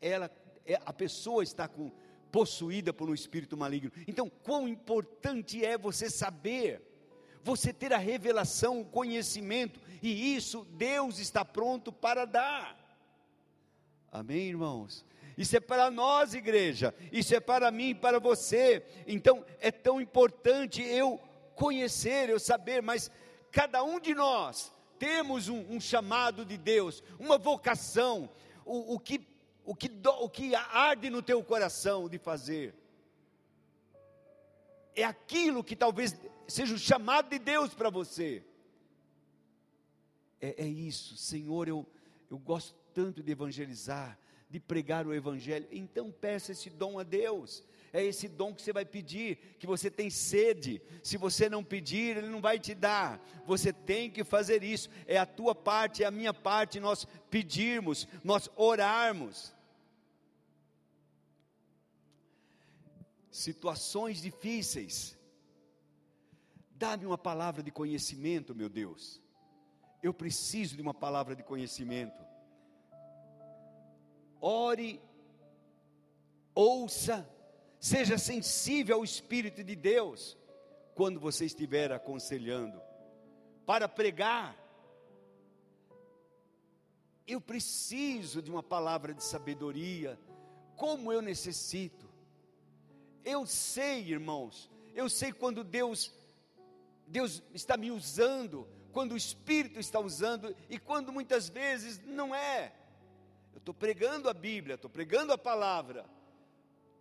Ela, 0.00 0.30
é, 0.64 0.80
a 0.84 0.92
pessoa 0.92 1.42
está 1.42 1.68
com, 1.68 1.90
possuída 2.30 2.92
por 2.92 3.10
um 3.10 3.14
espírito 3.14 3.56
maligno. 3.56 3.92
Então, 4.06 4.28
quão 4.28 4.66
importante 4.66 5.64
é 5.64 5.76
você 5.76 6.08
saber 6.08 6.92
você 7.42 7.72
ter 7.72 7.92
a 7.92 7.98
revelação, 7.98 8.80
o 8.80 8.84
conhecimento, 8.84 9.80
e 10.00 10.34
isso 10.34 10.64
Deus 10.72 11.18
está 11.18 11.44
pronto 11.44 11.92
para 11.92 12.24
dar. 12.24 12.78
Amém, 14.10 14.48
irmãos? 14.48 15.04
Isso 15.36 15.56
é 15.56 15.60
para 15.60 15.90
nós, 15.90 16.34
igreja, 16.34 16.94
isso 17.10 17.34
é 17.34 17.40
para 17.40 17.70
mim 17.70 17.90
e 17.90 17.94
para 17.94 18.20
você. 18.20 18.84
Então, 19.06 19.44
é 19.60 19.70
tão 19.70 20.00
importante 20.00 20.82
eu 20.82 21.18
conhecer, 21.54 22.28
eu 22.28 22.38
saber, 22.38 22.82
mas 22.82 23.10
cada 23.50 23.82
um 23.82 23.98
de 23.98 24.14
nós 24.14 24.72
temos 25.02 25.48
um, 25.48 25.58
um 25.68 25.80
chamado 25.80 26.44
de 26.44 26.56
Deus, 26.56 27.02
uma 27.18 27.36
vocação, 27.36 28.30
o, 28.64 28.94
o, 28.94 29.00
que, 29.00 29.26
o, 29.64 29.74
que 29.74 29.88
do, 29.88 30.10
o 30.10 30.30
que 30.30 30.54
arde 30.54 31.10
no 31.10 31.20
teu 31.20 31.42
coração 31.42 32.08
de 32.08 32.18
fazer. 32.18 32.72
É 34.94 35.02
aquilo 35.02 35.64
que 35.64 35.74
talvez 35.74 36.14
seja 36.46 36.72
o 36.72 36.78
chamado 36.78 37.28
de 37.30 37.40
Deus 37.40 37.74
para 37.74 37.90
você. 37.90 38.44
É, 40.40 40.62
é, 40.62 40.68
isso, 40.68 41.16
Senhor, 41.16 41.66
eu, 41.66 41.84
eu 42.30 42.38
gosto 42.38 42.72
tanto 42.94 43.24
de 43.24 43.32
evangelizar, 43.32 44.16
de 44.48 44.60
pregar 44.60 45.04
o 45.04 45.12
Evangelho, 45.12 45.66
então 45.72 46.12
peça 46.12 46.52
esse 46.52 46.70
dom 46.70 47.00
a 47.00 47.02
Deus. 47.02 47.64
É 47.92 48.02
esse 48.02 48.26
dom 48.26 48.54
que 48.54 48.62
você 48.62 48.72
vai 48.72 48.84
pedir, 48.84 49.36
que 49.58 49.66
você 49.66 49.90
tem 49.90 50.08
sede. 50.08 50.80
Se 51.02 51.16
você 51.16 51.48
não 51.48 51.62
pedir, 51.62 52.16
Ele 52.16 52.28
não 52.28 52.40
vai 52.40 52.58
te 52.58 52.74
dar. 52.74 53.20
Você 53.46 53.72
tem 53.72 54.10
que 54.10 54.24
fazer 54.24 54.62
isso. 54.62 54.88
É 55.06 55.18
a 55.18 55.26
tua 55.26 55.54
parte, 55.54 56.02
é 56.02 56.06
a 56.06 56.10
minha 56.10 56.32
parte, 56.32 56.80
nós 56.80 57.06
pedirmos, 57.30 58.08
nós 58.24 58.48
orarmos. 58.56 59.54
Situações 63.30 64.22
difíceis, 64.22 65.18
Dá-me 66.82 67.06
uma 67.06 67.16
palavra 67.16 67.62
de 67.62 67.70
conhecimento, 67.70 68.56
meu 68.56 68.68
Deus. 68.68 69.22
Eu 70.02 70.12
preciso 70.12 70.74
de 70.74 70.82
uma 70.82 70.92
palavra 70.92 71.36
de 71.36 71.44
conhecimento. 71.44 72.20
Ore, 74.40 75.00
ouça, 76.52 77.24
Seja 77.82 78.16
sensível 78.16 78.98
ao 78.98 79.02
Espírito 79.02 79.64
de 79.64 79.74
Deus 79.74 80.38
quando 80.94 81.18
você 81.18 81.46
estiver 81.46 81.90
aconselhando. 81.90 82.80
Para 83.66 83.88
pregar, 83.88 84.56
eu 87.26 87.40
preciso 87.40 88.40
de 88.40 88.52
uma 88.52 88.62
palavra 88.62 89.12
de 89.12 89.24
sabedoria, 89.24 90.16
como 90.76 91.12
eu 91.12 91.20
necessito. 91.20 92.08
Eu 93.24 93.44
sei, 93.46 94.12
irmãos, 94.12 94.70
eu 94.94 95.08
sei 95.08 95.32
quando 95.32 95.64
Deus 95.64 96.14
Deus 97.08 97.42
está 97.52 97.76
me 97.76 97.90
usando, 97.90 98.64
quando 98.92 99.10
o 99.10 99.16
Espírito 99.16 99.80
está 99.80 99.98
usando 99.98 100.54
e 100.70 100.78
quando 100.78 101.12
muitas 101.12 101.48
vezes 101.48 102.00
não 102.06 102.32
é. 102.32 102.72
Eu 103.52 103.58
estou 103.58 103.74
pregando 103.74 104.28
a 104.28 104.32
Bíblia, 104.32 104.76
estou 104.76 104.88
pregando 104.88 105.32
a 105.32 105.36
palavra, 105.36 106.06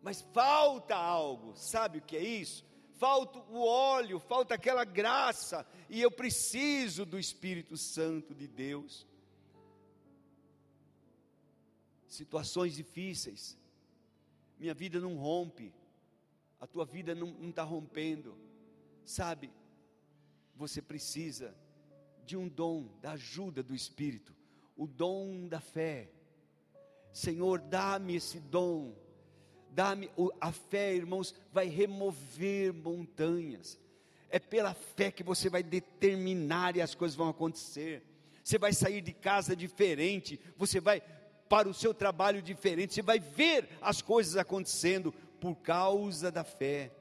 mas 0.01 0.21
falta 0.33 0.95
algo, 0.95 1.55
sabe 1.55 1.99
o 1.99 2.01
que 2.01 2.17
é 2.17 2.23
isso? 2.23 2.65
Falta 2.93 3.39
o 3.39 3.63
óleo, 3.65 4.19
falta 4.19 4.55
aquela 4.55 4.83
graça, 4.83 5.65
e 5.89 6.01
eu 6.01 6.11
preciso 6.11 7.05
do 7.05 7.19
Espírito 7.19 7.77
Santo 7.77 8.33
de 8.33 8.47
Deus. 8.47 9.07
Situações 12.07 12.75
difíceis, 12.75 13.57
minha 14.59 14.73
vida 14.73 14.99
não 14.99 15.15
rompe, 15.15 15.73
a 16.59 16.67
tua 16.67 16.85
vida 16.85 17.15
não 17.15 17.49
está 17.49 17.63
rompendo, 17.63 18.37
sabe? 19.05 19.51
Você 20.55 20.81
precisa 20.81 21.55
de 22.23 22.37
um 22.37 22.47
dom, 22.47 22.87
da 23.01 23.13
ajuda 23.13 23.63
do 23.63 23.73
Espírito, 23.73 24.35
o 24.75 24.85
dom 24.85 25.47
da 25.47 25.59
fé. 25.59 26.11
Senhor, 27.11 27.59
dá-me 27.59 28.15
esse 28.15 28.39
dom 28.39 28.95
Dá-me 29.71 30.09
a 30.39 30.51
fé, 30.51 30.93
irmãos, 30.93 31.33
vai 31.51 31.67
remover 31.67 32.73
montanhas. 32.73 33.79
É 34.29 34.37
pela 34.37 34.73
fé 34.73 35.11
que 35.11 35.23
você 35.23 35.49
vai 35.49 35.63
determinar 35.63 36.75
e 36.75 36.81
as 36.81 36.93
coisas 36.93 37.15
vão 37.15 37.29
acontecer. 37.29 38.03
Você 38.43 38.57
vai 38.57 38.73
sair 38.73 39.01
de 39.01 39.13
casa 39.13 39.55
diferente, 39.55 40.39
você 40.57 40.79
vai 40.79 41.01
para 41.47 41.69
o 41.69 41.73
seu 41.73 41.93
trabalho 41.93 42.41
diferente, 42.41 42.93
você 42.93 43.01
vai 43.01 43.19
ver 43.19 43.67
as 43.81 44.01
coisas 44.01 44.37
acontecendo 44.37 45.13
por 45.39 45.55
causa 45.55 46.31
da 46.31 46.43
fé. 46.43 46.91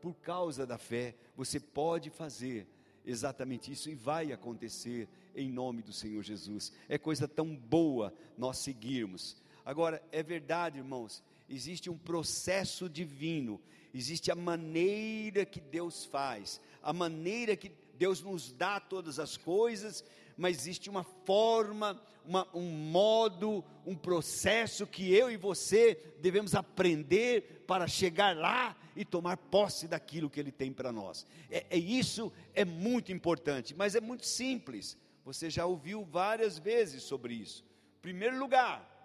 Por 0.00 0.14
causa 0.14 0.64
da 0.64 0.78
fé, 0.78 1.14
você 1.36 1.58
pode 1.58 2.10
fazer 2.10 2.66
exatamente 3.04 3.72
isso 3.72 3.90
e 3.90 3.94
vai 3.94 4.32
acontecer 4.32 5.08
em 5.34 5.50
nome 5.50 5.82
do 5.82 5.92
Senhor 5.92 6.22
Jesus. 6.22 6.72
É 6.88 6.98
coisa 6.98 7.26
tão 7.26 7.54
boa 7.56 8.12
nós 8.36 8.58
seguirmos. 8.58 9.36
Agora, 9.64 10.02
é 10.12 10.22
verdade, 10.22 10.78
irmãos, 10.78 11.22
existe 11.48 11.88
um 11.88 11.96
processo 11.96 12.88
divino, 12.88 13.60
existe 13.94 14.30
a 14.30 14.34
maneira 14.34 15.44
que 15.44 15.60
Deus 15.60 16.04
faz, 16.04 16.60
a 16.82 16.92
maneira 16.92 17.56
que 17.56 17.72
Deus 17.98 18.22
nos 18.22 18.52
dá 18.52 18.78
todas 18.78 19.18
as 19.18 19.36
coisas, 19.36 20.04
mas 20.36 20.58
existe 20.58 20.88
uma 20.88 21.02
forma, 21.02 22.00
uma, 22.24 22.46
um 22.54 22.70
modo, 22.70 23.64
um 23.84 23.96
processo 23.96 24.86
que 24.86 25.12
eu 25.12 25.30
e 25.30 25.36
você 25.36 25.98
devemos 26.20 26.54
aprender 26.54 27.64
para 27.66 27.88
chegar 27.88 28.36
lá 28.36 28.76
e 28.94 29.04
tomar 29.04 29.36
posse 29.36 29.88
daquilo 29.88 30.30
que 30.30 30.38
Ele 30.38 30.52
tem 30.52 30.72
para 30.72 30.92
nós. 30.92 31.26
É, 31.50 31.66
é, 31.70 31.76
isso 31.76 32.32
é 32.54 32.64
muito 32.64 33.10
importante, 33.10 33.74
mas 33.74 33.94
é 33.94 34.00
muito 34.00 34.26
simples. 34.26 34.96
Você 35.24 35.50
já 35.50 35.66
ouviu 35.66 36.04
várias 36.04 36.58
vezes 36.58 37.02
sobre 37.02 37.34
isso. 37.34 37.64
Primeiro 38.00 38.38
lugar, 38.38 38.97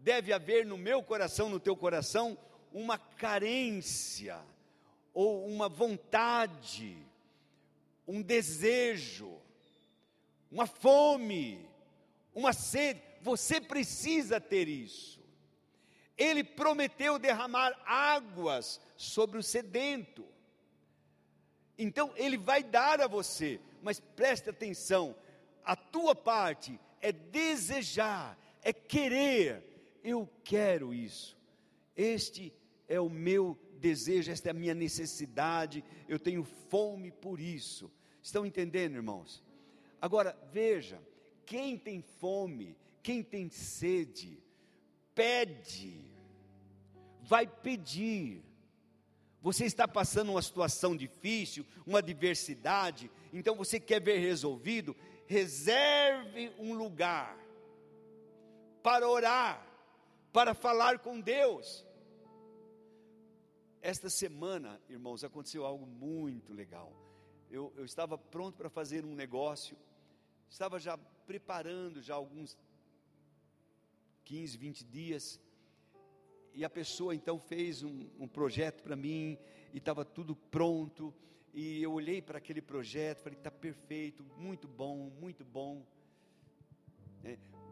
deve 0.00 0.32
haver 0.32 0.66
no 0.66 0.76
meu 0.76 1.02
coração, 1.02 1.48
no 1.48 1.60
teu 1.60 1.76
coração, 1.76 2.36
uma 2.72 2.98
carência, 2.98 4.40
ou 5.12 5.46
uma 5.46 5.68
vontade, 5.68 6.96
um 8.06 8.22
desejo, 8.22 9.40
uma 10.50 10.66
fome, 10.66 11.68
uma 12.34 12.52
sede. 12.52 13.00
Você 13.22 13.60
precisa 13.60 14.40
ter 14.40 14.68
isso. 14.68 15.20
Ele 16.16 16.44
prometeu 16.44 17.18
derramar 17.18 17.78
águas 17.84 18.80
sobre 18.96 19.38
o 19.38 19.42
sedento. 19.42 20.26
Então, 21.78 22.12
Ele 22.16 22.36
vai 22.36 22.62
dar 22.62 23.00
a 23.00 23.06
você, 23.06 23.60
mas 23.82 24.00
preste 24.00 24.50
atenção: 24.50 25.16
a 25.64 25.74
tua 25.74 26.14
parte 26.14 26.78
é 27.00 27.10
desejar, 27.10 28.38
é 28.62 28.72
querer, 28.72 29.69
eu 30.02 30.28
quero 30.44 30.92
isso. 30.94 31.36
Este 31.96 32.52
é 32.88 33.00
o 33.00 33.08
meu 33.08 33.58
desejo, 33.78 34.30
esta 34.30 34.48
é 34.48 34.50
a 34.50 34.54
minha 34.54 34.74
necessidade, 34.74 35.84
eu 36.08 36.18
tenho 36.18 36.44
fome 36.44 37.10
por 37.10 37.40
isso. 37.40 37.90
Estão 38.22 38.44
entendendo, 38.44 38.96
irmãos? 38.96 39.42
Agora, 40.00 40.36
veja, 40.52 41.00
quem 41.46 41.78
tem 41.78 42.02
fome, 42.02 42.76
quem 43.02 43.22
tem 43.22 43.48
sede, 43.48 44.42
pede, 45.14 46.00
vai 47.22 47.46
pedir. 47.46 48.42
Você 49.42 49.64
está 49.64 49.88
passando 49.88 50.32
uma 50.32 50.42
situação 50.42 50.96
difícil, 50.96 51.64
uma 51.86 52.00
adversidade, 52.00 53.10
então 53.32 53.54
você 53.54 53.80
quer 53.80 54.00
ver 54.00 54.18
resolvido, 54.18 54.94
reserve 55.26 56.52
um 56.58 56.74
lugar 56.74 57.38
para 58.82 59.08
orar 59.08 59.69
para 60.32 60.54
falar 60.54 60.98
com 61.00 61.20
Deus. 61.20 61.86
Esta 63.82 64.08
semana, 64.10 64.80
irmãos, 64.88 65.24
aconteceu 65.24 65.64
algo 65.64 65.86
muito 65.86 66.52
legal. 66.52 66.92
Eu, 67.50 67.72
eu 67.76 67.84
estava 67.84 68.16
pronto 68.16 68.56
para 68.56 68.68
fazer 68.68 69.04
um 69.04 69.14
negócio, 69.14 69.76
estava 70.48 70.78
já 70.78 70.96
preparando 71.26 72.00
já 72.00 72.14
alguns 72.14 72.56
15, 74.24 74.56
20 74.56 74.84
dias, 74.84 75.40
e 76.54 76.64
a 76.64 76.70
pessoa 76.70 77.14
então 77.14 77.38
fez 77.38 77.82
um, 77.82 78.08
um 78.18 78.28
projeto 78.28 78.82
para 78.82 78.94
mim, 78.94 79.38
e 79.72 79.78
estava 79.78 80.04
tudo 80.04 80.36
pronto, 80.36 81.12
e 81.52 81.82
eu 81.82 81.92
olhei 81.92 82.22
para 82.22 82.38
aquele 82.38 82.60
projeto, 82.60 83.22
falei, 83.22 83.38
está 83.38 83.50
perfeito, 83.50 84.22
muito 84.36 84.68
bom, 84.68 85.10
muito 85.18 85.44
bom. 85.44 85.84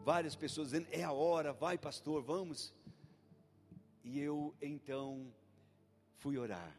Várias 0.03 0.35
pessoas 0.35 0.69
dizendo: 0.69 0.87
é 0.91 1.03
a 1.03 1.11
hora, 1.11 1.53
vai 1.53 1.77
pastor, 1.77 2.23
vamos. 2.23 2.73
E 4.03 4.19
eu 4.19 4.55
então 4.61 5.31
fui 6.17 6.37
orar, 6.37 6.75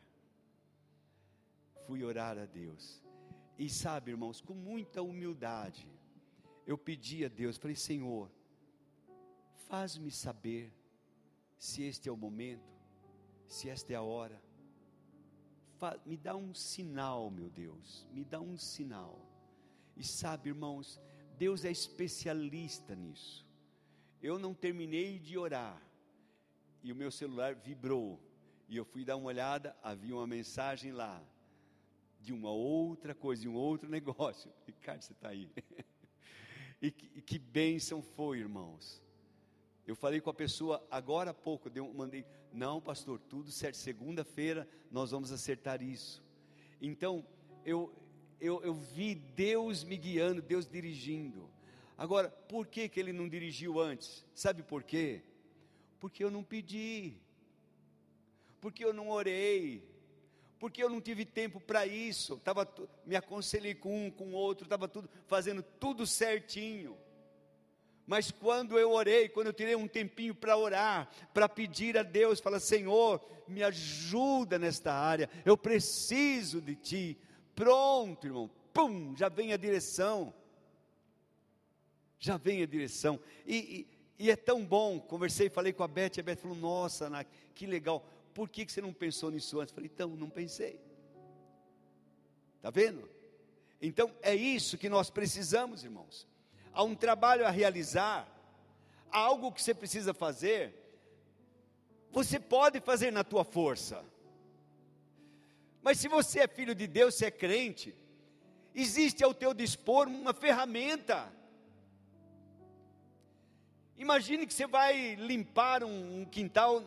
fui 1.86 2.02
orar 2.02 2.38
a 2.38 2.44
Deus. 2.46 3.02
E 3.58 3.68
sabe, 3.68 4.10
irmãos, 4.10 4.40
com 4.40 4.54
muita 4.54 5.02
humildade, 5.02 5.86
eu 6.66 6.78
pedi 6.78 7.24
a 7.24 7.28
Deus, 7.28 7.56
falei: 7.56 7.76
Senhor, 7.76 8.30
faz-me 9.68 10.10
saber 10.10 10.72
se 11.58 11.82
este 11.82 12.08
é 12.08 12.12
o 12.12 12.16
momento, 12.16 12.72
se 13.46 13.68
esta 13.68 13.92
é 13.92 13.96
a 13.96 14.02
hora. 14.02 14.42
Me 16.04 16.16
dá 16.16 16.36
um 16.36 16.54
sinal, 16.54 17.30
meu 17.30 17.48
Deus, 17.48 18.06
me 18.12 18.24
dá 18.24 18.40
um 18.40 18.56
sinal. 18.56 19.18
E 19.96 20.04
sabe, 20.04 20.48
irmãos, 20.48 21.00
Deus 21.40 21.64
é 21.64 21.70
especialista 21.70 22.94
nisso. 22.94 23.46
Eu 24.22 24.38
não 24.38 24.52
terminei 24.52 25.18
de 25.18 25.38
orar 25.38 25.80
e 26.82 26.92
o 26.92 26.94
meu 26.94 27.10
celular 27.10 27.54
vibrou. 27.54 28.20
E 28.68 28.76
eu 28.76 28.84
fui 28.84 29.06
dar 29.06 29.16
uma 29.16 29.28
olhada, 29.28 29.74
havia 29.82 30.14
uma 30.14 30.26
mensagem 30.26 30.92
lá 30.92 31.18
de 32.20 32.34
uma 32.34 32.50
outra 32.50 33.14
coisa, 33.14 33.40
de 33.40 33.48
um 33.48 33.54
outro 33.54 33.88
negócio. 33.96 34.52
Ricardo, 34.66 35.00
você 35.00 35.14
está 35.14 35.30
aí. 35.30 35.50
e, 36.82 36.90
que, 36.90 37.22
que 37.22 37.38
bênção 37.38 38.02
foi, 38.02 38.40
irmãos. 38.40 39.02
Eu 39.86 39.96
falei 39.96 40.20
com 40.20 40.28
a 40.28 40.34
pessoa 40.34 40.86
agora 40.90 41.30
há 41.30 41.34
pouco, 41.34 41.70
deu, 41.70 41.90
mandei, 41.94 42.22
não, 42.52 42.82
pastor, 42.82 43.18
tudo 43.18 43.50
certo, 43.50 43.76
segunda-feira 43.76 44.68
nós 44.90 45.10
vamos 45.10 45.32
acertar 45.32 45.82
isso. 45.82 46.22
Então, 46.82 47.26
eu, 47.64 47.90
eu, 48.40 48.62
eu 48.62 48.74
vi 48.74 49.14
Deus 49.14 49.84
me 49.84 49.96
guiando, 49.96 50.40
Deus 50.40 50.66
dirigindo. 50.66 51.48
Agora, 51.96 52.30
por 52.30 52.66
que, 52.66 52.88
que 52.88 52.98
ele 52.98 53.12
não 53.12 53.28
dirigiu 53.28 53.78
antes? 53.78 54.24
Sabe 54.34 54.62
por 54.62 54.82
quê? 54.82 55.22
Porque 55.98 56.24
eu 56.24 56.30
não 56.30 56.42
pedi, 56.42 57.14
porque 58.60 58.84
eu 58.84 58.92
não 58.92 59.10
orei, 59.10 59.84
porque 60.58 60.82
eu 60.82 60.88
não 60.88 61.00
tive 61.00 61.24
tempo 61.24 61.60
para 61.60 61.86
isso. 61.86 62.38
Tava, 62.38 62.66
me 63.04 63.16
aconselhei 63.16 63.74
com 63.74 64.06
um, 64.06 64.10
com 64.10 64.32
outro, 64.32 64.64
estava 64.64 64.88
tudo 64.88 65.10
fazendo 65.26 65.62
tudo 65.62 66.06
certinho. 66.06 66.96
Mas 68.06 68.30
quando 68.30 68.78
eu 68.78 68.90
orei, 68.90 69.28
quando 69.28 69.48
eu 69.48 69.52
tirei 69.52 69.76
um 69.76 69.86
tempinho 69.86 70.34
para 70.34 70.56
orar, 70.56 71.08
para 71.32 71.48
pedir 71.48 71.96
a 71.96 72.02
Deus, 72.02 72.40
falar: 72.40 72.60
Senhor, 72.60 73.24
me 73.46 73.62
ajuda 73.62 74.58
nesta 74.58 74.92
área, 74.92 75.28
eu 75.44 75.56
preciso 75.56 76.60
de 76.60 76.74
Ti. 76.74 77.18
Pronto, 77.60 78.26
irmão, 78.26 78.50
pum, 78.72 79.14
já 79.14 79.28
vem 79.28 79.52
a 79.52 79.56
direção. 79.58 80.32
Já 82.18 82.38
vem 82.38 82.62
a 82.62 82.66
direção. 82.66 83.20
E, 83.44 83.86
e, 84.18 84.24
e 84.24 84.30
é 84.30 84.36
tão 84.36 84.64
bom. 84.64 84.98
Conversei, 84.98 85.50
falei 85.50 85.70
com 85.70 85.82
a 85.82 85.88
Beth, 85.88 86.12
a 86.18 86.22
Beth 86.22 86.36
falou: 86.36 86.56
Nossa, 86.56 87.08
Ana, 87.08 87.22
que 87.54 87.66
legal. 87.66 88.02
por 88.32 88.48
que 88.48 88.66
você 88.66 88.80
não 88.80 88.94
pensou 88.94 89.30
nisso 89.30 89.60
antes? 89.60 89.72
Eu 89.72 89.74
falei, 89.74 89.90
então, 89.92 90.08
não 90.08 90.30
pensei. 90.30 90.80
Está 92.56 92.70
vendo? 92.70 93.06
Então 93.78 94.10
é 94.22 94.34
isso 94.34 94.78
que 94.78 94.88
nós 94.88 95.10
precisamos, 95.10 95.84
irmãos. 95.84 96.26
Há 96.72 96.82
um 96.82 96.94
trabalho 96.94 97.46
a 97.46 97.50
realizar, 97.50 98.26
há 99.12 99.18
algo 99.18 99.52
que 99.52 99.62
você 99.62 99.74
precisa 99.74 100.14
fazer. 100.14 100.74
Você 102.10 102.40
pode 102.40 102.80
fazer 102.80 103.10
na 103.10 103.22
tua 103.22 103.44
força. 103.44 104.02
Mas 105.82 105.98
se 105.98 106.08
você 106.08 106.40
é 106.40 106.48
filho 106.48 106.74
de 106.74 106.86
Deus, 106.86 107.14
se 107.14 107.24
é 107.24 107.30
crente, 107.30 107.94
existe 108.74 109.24
ao 109.24 109.32
teu 109.32 109.54
dispor 109.54 110.06
uma 110.08 110.34
ferramenta. 110.34 111.32
Imagine 113.96 114.46
que 114.46 114.54
você 114.54 114.66
vai 114.66 115.14
limpar 115.14 115.82
um, 115.82 116.20
um 116.20 116.24
quintal 116.24 116.82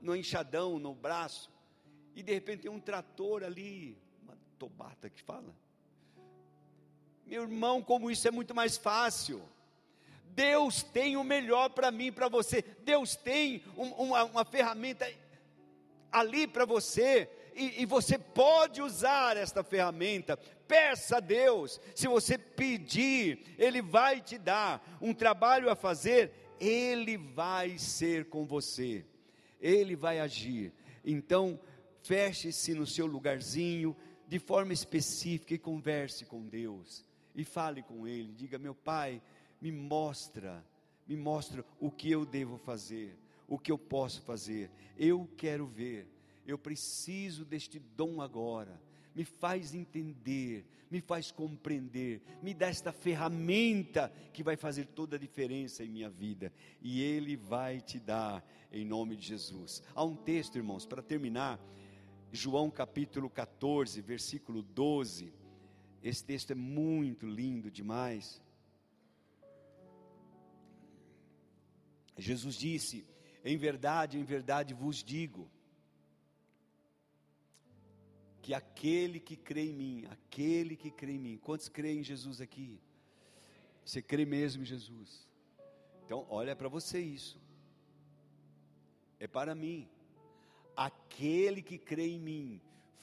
no 0.00 0.14
enxadão, 0.14 0.78
no 0.78 0.94
braço, 0.94 1.50
e 2.14 2.22
de 2.22 2.32
repente 2.32 2.62
tem 2.62 2.70
um 2.70 2.80
trator 2.80 3.42
ali, 3.42 3.98
uma 4.22 4.36
tobata 4.58 5.10
que 5.10 5.22
fala. 5.22 5.54
Meu 7.24 7.42
irmão, 7.42 7.82
como 7.82 8.10
isso 8.10 8.26
é 8.28 8.30
muito 8.30 8.54
mais 8.54 8.76
fácil. 8.76 9.42
Deus 10.26 10.82
tem 10.82 11.16
o 11.16 11.24
melhor 11.24 11.70
para 11.70 11.90
mim, 11.90 12.12
para 12.12 12.28
você. 12.28 12.62
Deus 12.84 13.16
tem 13.16 13.64
um, 13.76 13.88
uma, 13.88 14.24
uma 14.24 14.44
ferramenta 14.44 15.10
ali 16.12 16.46
para 16.46 16.64
você 16.64 17.28
e, 17.56 17.82
e 17.82 17.86
você 17.86 18.18
pode 18.18 18.82
usar 18.82 19.36
esta 19.36 19.64
ferramenta. 19.64 20.36
Peça 20.68 21.16
a 21.16 21.20
Deus, 21.20 21.80
se 21.94 22.06
você 22.06 22.36
pedir, 22.36 23.54
Ele 23.58 23.80
vai 23.80 24.20
te 24.20 24.36
dar 24.36 24.98
um 25.00 25.14
trabalho 25.14 25.70
a 25.70 25.74
fazer, 25.74 26.32
Ele 26.60 27.16
vai 27.16 27.78
ser 27.78 28.26
com 28.26 28.44
você, 28.44 29.04
Ele 29.60 29.96
vai 29.96 30.20
agir. 30.20 30.72
Então, 31.04 31.58
feche-se 32.02 32.74
no 32.74 32.86
seu 32.86 33.06
lugarzinho, 33.06 33.96
de 34.28 34.38
forma 34.38 34.72
específica, 34.72 35.54
e 35.54 35.58
converse 35.58 36.24
com 36.26 36.42
Deus, 36.46 37.04
e 37.34 37.44
fale 37.44 37.82
com 37.82 38.06
Ele. 38.06 38.32
Diga: 38.34 38.58
Meu 38.58 38.74
Pai, 38.74 39.22
me 39.60 39.72
mostra, 39.72 40.64
me 41.06 41.16
mostra 41.16 41.64
o 41.80 41.90
que 41.90 42.10
eu 42.10 42.26
devo 42.26 42.58
fazer, 42.58 43.16
o 43.48 43.58
que 43.58 43.72
eu 43.72 43.78
posso 43.78 44.20
fazer. 44.22 44.70
Eu 44.98 45.28
quero 45.36 45.66
ver 45.66 46.15
eu 46.46 46.56
preciso 46.56 47.44
deste 47.44 47.78
dom 47.78 48.20
agora. 48.20 48.80
Me 49.14 49.24
faz 49.24 49.74
entender, 49.74 50.66
me 50.90 51.00
faz 51.00 51.32
compreender, 51.32 52.20
me 52.42 52.52
dá 52.52 52.68
esta 52.68 52.92
ferramenta 52.92 54.12
que 54.32 54.42
vai 54.42 54.56
fazer 54.56 54.86
toda 54.86 55.16
a 55.16 55.18
diferença 55.18 55.82
em 55.82 55.88
minha 55.88 56.10
vida. 56.10 56.52
E 56.82 57.02
Ele 57.02 57.34
vai 57.34 57.80
te 57.80 57.98
dar, 57.98 58.46
em 58.70 58.84
nome 58.84 59.16
de 59.16 59.26
Jesus. 59.26 59.82
Há 59.94 60.04
um 60.04 60.14
texto, 60.14 60.56
irmãos, 60.56 60.84
para 60.84 61.02
terminar, 61.02 61.58
João 62.30 62.70
capítulo 62.70 63.30
14, 63.30 64.00
versículo 64.02 64.62
12. 64.62 65.32
Esse 66.02 66.22
texto 66.22 66.50
é 66.50 66.54
muito 66.54 67.26
lindo 67.26 67.70
demais. 67.70 68.42
Jesus 72.18 72.54
disse: 72.54 73.06
Em 73.42 73.56
verdade, 73.56 74.18
em 74.18 74.24
verdade 74.24 74.74
vos 74.74 75.02
digo 75.02 75.50
que 78.46 78.54
aquele 78.54 79.18
que 79.18 79.34
crê 79.34 79.64
em 79.70 79.72
mim, 79.72 80.06
aquele 80.08 80.76
que 80.76 80.88
crê 80.88 81.14
em 81.14 81.18
mim, 81.18 81.36
quantos 81.36 81.68
creem 81.68 81.98
em 81.98 82.04
Jesus 82.04 82.40
aqui? 82.40 82.80
Você 83.84 84.00
crê 84.00 84.24
mesmo 84.24 84.62
em 84.62 84.64
Jesus? 84.64 85.28
Então, 86.04 86.24
olha 86.30 86.54
para 86.54 86.68
você 86.68 87.00
isso. 87.00 87.40
É 89.18 89.26
para 89.26 89.52
mim. 89.52 89.88
Aquele 90.76 91.60
que 91.60 91.76
crê 91.76 92.06
em 92.06 92.20
mim 92.20 92.60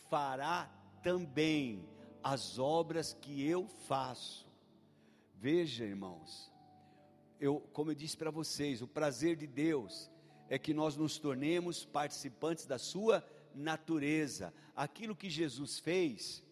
fará 0.09 0.73
também 1.03 1.85
as 2.23 2.57
obras 2.57 3.11
que 3.13 3.45
eu 3.45 3.67
faço. 3.67 4.47
Veja, 5.35 5.83
irmãos, 5.83 6.53
eu, 7.37 7.59
como 7.73 7.91
eu 7.91 7.95
disse 7.95 8.15
para 8.15 8.31
vocês, 8.31 8.81
o 8.81 8.87
prazer 8.87 9.35
de 9.35 9.45
Deus 9.45 10.09
é 10.47 10.57
que 10.57 10.73
nós 10.73 10.95
nos 10.95 11.17
tornemos 11.17 11.83
participantes 11.83 12.65
da 12.65 12.77
sua 12.77 13.21
natureza. 13.55 14.53
Aquilo 14.75 15.15
que 15.15 15.29
Jesus 15.29 15.79
fez, 15.79 16.43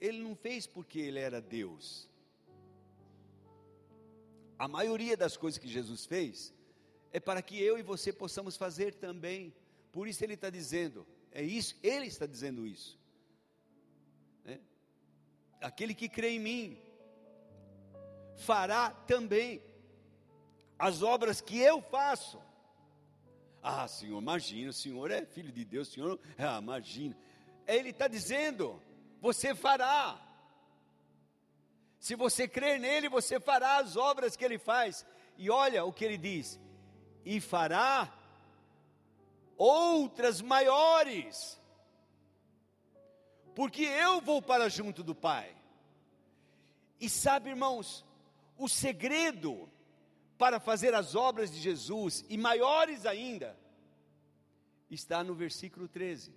ele 0.00 0.18
não 0.18 0.34
fez 0.34 0.66
porque 0.66 0.98
ele 0.98 1.18
era 1.18 1.40
Deus. 1.40 2.08
A 4.58 4.66
maioria 4.66 5.16
das 5.16 5.36
coisas 5.36 5.58
que 5.58 5.68
Jesus 5.68 6.06
fez 6.06 6.54
é 7.12 7.20
para 7.20 7.42
que 7.42 7.60
eu 7.60 7.78
e 7.78 7.82
você 7.82 8.12
possamos 8.12 8.56
fazer 8.56 8.94
também. 8.94 9.54
Por 9.92 10.08
isso 10.08 10.22
ele 10.24 10.34
está 10.34 10.50
dizendo, 10.50 11.06
é 11.32 11.42
isso, 11.42 11.74
ele 11.82 12.06
está 12.06 12.26
dizendo 12.26 12.66
isso. 12.66 12.98
É? 14.44 14.58
Aquele 15.60 15.94
que 15.94 16.08
crê 16.08 16.30
em 16.30 16.40
mim 16.40 16.78
fará 18.36 18.90
também 18.90 19.62
as 20.78 21.02
obras 21.02 21.40
que 21.40 21.58
eu 21.58 21.80
faço. 21.80 22.40
Ah, 23.62 23.88
Senhor, 23.88 24.20
imagina, 24.20 24.70
o 24.70 24.72
Senhor 24.72 25.10
é 25.10 25.24
filho 25.24 25.50
de 25.50 25.64
Deus, 25.64 25.88
o 25.88 25.92
Senhor, 25.92 26.20
ah, 26.38 26.58
imagina. 26.58 27.16
Ele 27.66 27.90
está 27.90 28.06
dizendo: 28.08 28.80
você 29.20 29.54
fará. 29.54 30.22
Se 31.98 32.14
você 32.14 32.46
crer 32.46 32.78
nele, 32.78 33.08
você 33.08 33.40
fará 33.40 33.78
as 33.78 33.96
obras 33.96 34.36
que 34.36 34.44
ele 34.44 34.58
faz. 34.58 35.04
E 35.36 35.50
olha 35.50 35.84
o 35.84 35.92
que 35.92 36.04
ele 36.04 36.16
diz: 36.16 36.60
e 37.24 37.40
fará 37.40 38.12
outras 39.56 40.40
maiores, 40.40 41.60
porque 43.54 43.82
eu 43.82 44.20
vou 44.20 44.40
para 44.40 44.68
junto 44.68 45.02
do 45.02 45.14
Pai. 45.14 45.54
E 47.00 47.08
sabe, 47.10 47.50
irmãos, 47.50 48.04
o 48.56 48.68
segredo 48.68 49.68
para 50.38 50.60
fazer 50.60 50.94
as 50.94 51.14
obras 51.14 51.50
de 51.50 51.58
Jesus, 51.58 52.24
e 52.28 52.36
maiores 52.36 53.06
ainda, 53.06 53.56
está 54.90 55.24
no 55.24 55.34
versículo 55.34 55.88
13. 55.88 56.32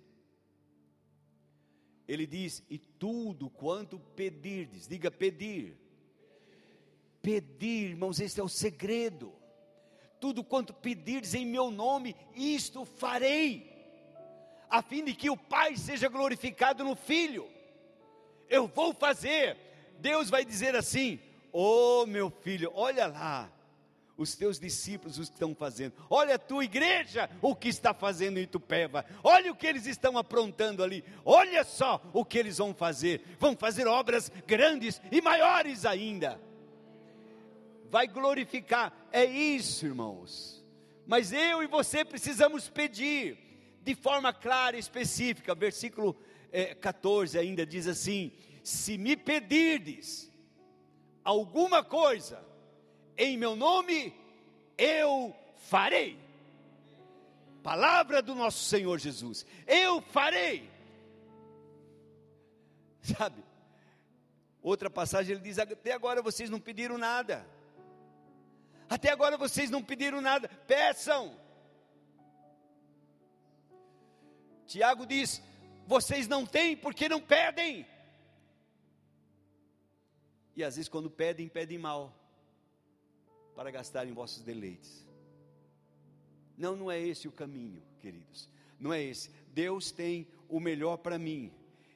Ele 2.08 2.26
diz: 2.26 2.62
E 2.68 2.78
tudo 2.78 3.48
quanto 3.48 3.98
pedirdes, 3.98 4.88
diga 4.88 5.10
pedir. 5.10 5.78
Pedir, 7.22 7.90
irmãos, 7.90 8.18
esse 8.18 8.40
é 8.40 8.42
o 8.42 8.48
segredo. 8.48 9.32
Tudo 10.18 10.42
quanto 10.42 10.74
pedirdes 10.74 11.34
em 11.34 11.46
meu 11.46 11.70
nome, 11.70 12.16
isto 12.34 12.84
farei, 12.84 13.70
a 14.68 14.82
fim 14.82 15.04
de 15.04 15.14
que 15.14 15.30
o 15.30 15.36
Pai 15.36 15.76
seja 15.76 16.08
glorificado 16.08 16.84
no 16.84 16.94
Filho. 16.94 17.48
Eu 18.48 18.66
vou 18.66 18.92
fazer. 18.92 19.56
Deus 19.98 20.28
vai 20.28 20.44
dizer 20.44 20.74
assim: 20.74 21.20
Oh, 21.52 22.06
meu 22.06 22.30
filho, 22.30 22.70
olha 22.74 23.06
lá, 23.06 23.50
os 24.20 24.34
teus 24.34 24.60
discípulos 24.60 25.16
o 25.16 25.22
que 25.22 25.32
estão 25.32 25.54
fazendo. 25.54 25.94
Olha 26.10 26.34
a 26.34 26.38
tua 26.38 26.62
igreja 26.62 27.30
o 27.40 27.56
que 27.56 27.68
está 27.68 27.94
fazendo 27.94 28.38
em 28.38 28.46
Tupéva. 28.46 29.02
Olha 29.24 29.50
o 29.50 29.56
que 29.56 29.66
eles 29.66 29.86
estão 29.86 30.18
aprontando 30.18 30.84
ali. 30.84 31.02
Olha 31.24 31.64
só 31.64 32.02
o 32.12 32.22
que 32.22 32.38
eles 32.38 32.58
vão 32.58 32.74
fazer. 32.74 33.22
Vão 33.38 33.56
fazer 33.56 33.86
obras 33.86 34.30
grandes 34.46 35.00
e 35.10 35.22
maiores 35.22 35.86
ainda. 35.86 36.38
Vai 37.88 38.06
glorificar. 38.06 38.92
É 39.10 39.24
isso, 39.24 39.86
irmãos. 39.86 40.62
Mas 41.06 41.32
eu 41.32 41.62
e 41.62 41.66
você 41.66 42.04
precisamos 42.04 42.68
pedir 42.68 43.38
de 43.82 43.94
forma 43.94 44.34
clara 44.34 44.76
e 44.76 44.80
específica. 44.80 45.54
Versículo 45.54 46.14
é, 46.52 46.74
14 46.74 47.38
ainda 47.38 47.64
diz 47.64 47.86
assim: 47.86 48.32
Se 48.62 48.98
me 48.98 49.16
pedirdes 49.16 50.30
alguma 51.24 51.82
coisa, 51.82 52.49
em 53.20 53.36
meu 53.36 53.54
nome 53.54 54.14
eu 54.78 55.36
farei. 55.56 56.18
Palavra 57.62 58.22
do 58.22 58.34
nosso 58.34 58.64
Senhor 58.64 58.98
Jesus, 58.98 59.44
eu 59.66 60.00
farei. 60.00 60.70
Sabe? 63.02 63.44
Outra 64.62 64.88
passagem 64.88 65.34
ele 65.34 65.42
diz: 65.42 65.58
Até 65.58 65.92
agora 65.92 66.22
vocês 66.22 66.48
não 66.48 66.58
pediram 66.58 66.96
nada. 66.96 67.46
Até 68.88 69.10
agora 69.10 69.36
vocês 69.36 69.70
não 69.70 69.82
pediram 69.82 70.20
nada. 70.22 70.48
Peçam. 70.66 71.38
Tiago 74.66 75.06
diz: 75.06 75.42
Vocês 75.86 76.26
não 76.26 76.46
têm 76.46 76.74
porque 76.76 77.08
não 77.08 77.20
pedem. 77.20 77.86
E 80.56 80.64
às 80.64 80.76
vezes, 80.76 80.88
quando 80.88 81.10
pedem, 81.10 81.48
pedem 81.48 81.78
mal 81.78 82.19
para 83.54 83.70
gastar 83.70 84.06
em 84.06 84.12
vossos 84.12 84.42
deleites. 84.42 85.06
Não, 86.56 86.76
não 86.76 86.90
é 86.90 87.00
esse 87.00 87.26
o 87.26 87.32
caminho, 87.32 87.82
queridos. 88.00 88.48
Não 88.78 88.92
é 88.92 89.02
esse. 89.02 89.30
Deus 89.52 89.90
tem 89.90 90.26
o 90.48 90.60
melhor 90.60 90.98
para 90.98 91.18
mim. 91.18 91.52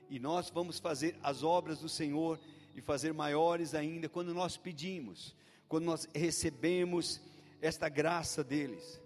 E 0.08 0.18
nós 0.18 0.50
vamos 0.50 0.78
fazer 0.78 1.18
as 1.22 1.42
obras 1.42 1.80
do 1.80 1.88
Senhor 1.88 2.38
e 2.74 2.80
fazer 2.80 3.12
maiores 3.12 3.74
ainda 3.74 4.08
quando 4.08 4.32
nós 4.34 4.56
pedimos, 4.56 5.34
quando 5.68 5.84
nós 5.84 6.08
recebemos 6.14 7.20
esta 7.60 7.88
graça 7.88 8.42
deles. 8.42 9.00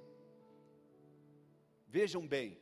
Vejam 1.88 2.26
bem, 2.26 2.58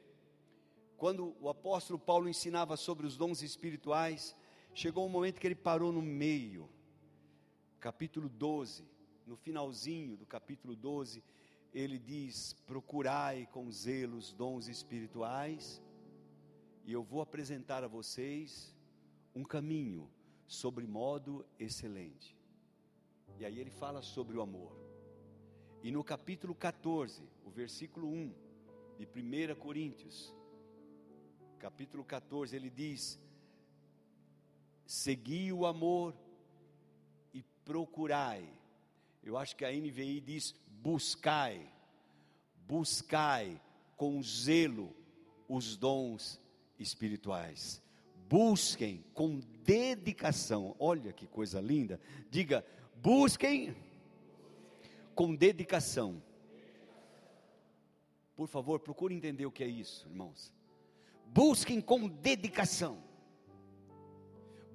quando 0.97 1.37
o 1.41 1.49
apóstolo 1.49 1.99
Paulo 1.99 2.28
ensinava 2.28 2.76
sobre 2.76 3.07
os 3.07 3.16
dons 3.16 3.43
espirituais, 3.43 4.34
chegou 4.74 5.07
um 5.07 5.11
momento 5.11 5.41
que 5.41 5.47
ele 5.47 5.55
parou 5.55 5.93
no 5.93 6.03
meio, 6.03 6.68
capítulo 7.80 8.28
12, 8.28 8.84
no 9.27 9.37
finalzinho 9.37 10.16
do 10.16 10.24
capítulo 10.24 10.77
12, 10.77 11.22
ele 11.74 11.99
diz: 11.99 12.53
Procurai 12.66 13.47
com 13.47 13.70
zelo 13.70 14.16
os 14.16 14.33
dons 14.33 14.68
espirituais, 14.68 15.83
e 16.85 16.93
eu 16.93 17.03
vou 17.03 17.20
apresentar 17.20 17.83
a 17.83 17.89
vocês 17.89 18.74
um 19.35 19.43
caminho 19.43 20.09
sobre 20.47 20.87
modo 20.87 21.45
excelente. 21.59 22.37
E 23.39 23.45
aí 23.45 23.59
ele 23.59 23.70
fala 23.70 24.01
sobre 24.01 24.37
o 24.37 24.41
amor. 24.41 24.72
E 25.83 25.91
no 25.91 26.03
capítulo 26.03 26.55
14, 26.55 27.22
o 27.45 27.51
versículo 27.51 28.09
1 28.09 28.33
de 28.99 29.07
1 29.07 29.55
Coríntios, 29.57 30.35
capítulo 31.59 32.05
14, 32.05 32.55
ele 32.55 32.70
diz: 32.70 33.20
Segui 34.87 35.53
o 35.53 35.66
amor 35.66 36.14
e 37.35 37.43
procurai. 37.64 38.49
Eu 39.27 39.37
acho 39.37 39.57
que 39.57 39.64
a 39.64 39.72
NVI 39.72 40.20
diz: 40.20 40.55
buscai, 40.81 41.68
buscai 42.64 43.61
com 43.97 44.22
zelo 44.22 44.95
os 45.49 45.77
dons 45.77 46.41
espirituais. 46.79 47.83
Busquem 48.29 49.05
com 49.12 49.41
dedicação. 49.64 50.77
Olha 50.79 51.12
que 51.12 51.27
coisa 51.27 51.61
linda. 51.61 52.01
Diga: 52.31 52.64
busquem 53.03 53.74
com 55.12 55.35
dedicação. 55.35 56.22
Por 58.37 58.47
favor, 58.47 58.79
procure 58.79 59.12
entender 59.12 59.45
o 59.45 59.51
que 59.51 59.64
é 59.64 59.68
isso, 59.68 60.07
irmãos. 60.07 60.53
Busquem 61.27 61.81
com 61.81 62.07
dedicação. 62.07 63.03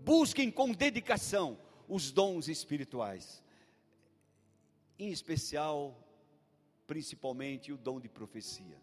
Busquem 0.03 0.51
com 0.51 0.73
dedicação 0.73 1.57
os 1.87 2.11
dons 2.11 2.49
espirituais. 2.49 3.41
Em 5.01 5.11
especial, 5.11 5.97
principalmente 6.85 7.73
o 7.73 7.77
dom 7.77 7.99
de 7.99 8.07
profecia. 8.07 8.79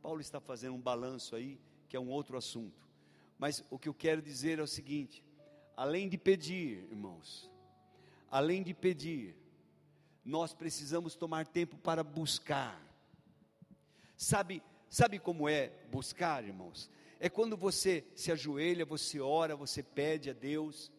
Paulo 0.00 0.20
está 0.20 0.38
fazendo 0.38 0.76
um 0.76 0.80
balanço 0.80 1.34
aí, 1.34 1.58
que 1.88 1.96
é 1.96 1.98
um 2.00 2.08
outro 2.08 2.36
assunto. 2.36 2.86
Mas 3.36 3.64
o 3.68 3.76
que 3.76 3.88
eu 3.88 3.94
quero 3.94 4.22
dizer 4.22 4.60
é 4.60 4.62
o 4.62 4.66
seguinte: 4.68 5.24
além 5.76 6.08
de 6.08 6.16
pedir, 6.16 6.86
irmãos, 6.88 7.50
além 8.30 8.62
de 8.62 8.72
pedir, 8.72 9.34
nós 10.24 10.54
precisamos 10.54 11.16
tomar 11.16 11.48
tempo 11.48 11.76
para 11.78 12.04
buscar. 12.04 12.80
Sabe, 14.16 14.62
sabe 14.88 15.18
como 15.18 15.48
é 15.48 15.72
buscar, 15.90 16.44
irmãos? 16.44 16.88
É 17.18 17.28
quando 17.28 17.56
você 17.56 18.04
se 18.14 18.30
ajoelha, 18.30 18.86
você 18.86 19.18
ora, 19.18 19.56
você 19.56 19.82
pede 19.82 20.30
a 20.30 20.32
Deus. 20.32 20.92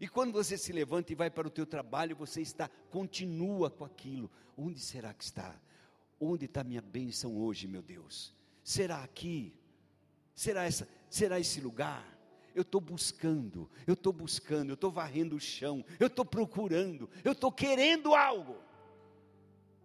E 0.00 0.08
quando 0.08 0.32
você 0.32 0.58
se 0.58 0.72
levanta 0.72 1.12
e 1.12 1.16
vai 1.16 1.30
para 1.30 1.46
o 1.46 1.50
teu 1.50 1.66
trabalho, 1.66 2.16
você 2.16 2.40
está 2.40 2.68
continua 2.90 3.70
com 3.70 3.84
aquilo. 3.84 4.30
Onde 4.56 4.80
será 4.80 5.12
que 5.14 5.24
está? 5.24 5.60
Onde 6.20 6.46
está 6.46 6.64
minha 6.64 6.82
bênção 6.82 7.36
hoje, 7.36 7.66
meu 7.66 7.82
Deus? 7.82 8.34
Será 8.62 9.02
aqui? 9.02 9.54
Será 10.34 10.64
essa? 10.64 10.88
Será 11.08 11.38
esse 11.38 11.60
lugar? 11.60 12.14
eu 12.54 12.62
estou 12.62 12.80
buscando, 12.80 13.68
eu 13.86 13.94
estou 13.94 14.12
buscando, 14.12 14.70
eu 14.70 14.74
estou 14.74 14.90
varrendo 14.90 15.34
o 15.34 15.40
chão, 15.40 15.84
eu 15.98 16.06
estou 16.06 16.24
procurando, 16.24 17.10
eu 17.24 17.32
estou 17.32 17.50
querendo 17.50 18.14
algo. 18.14 18.56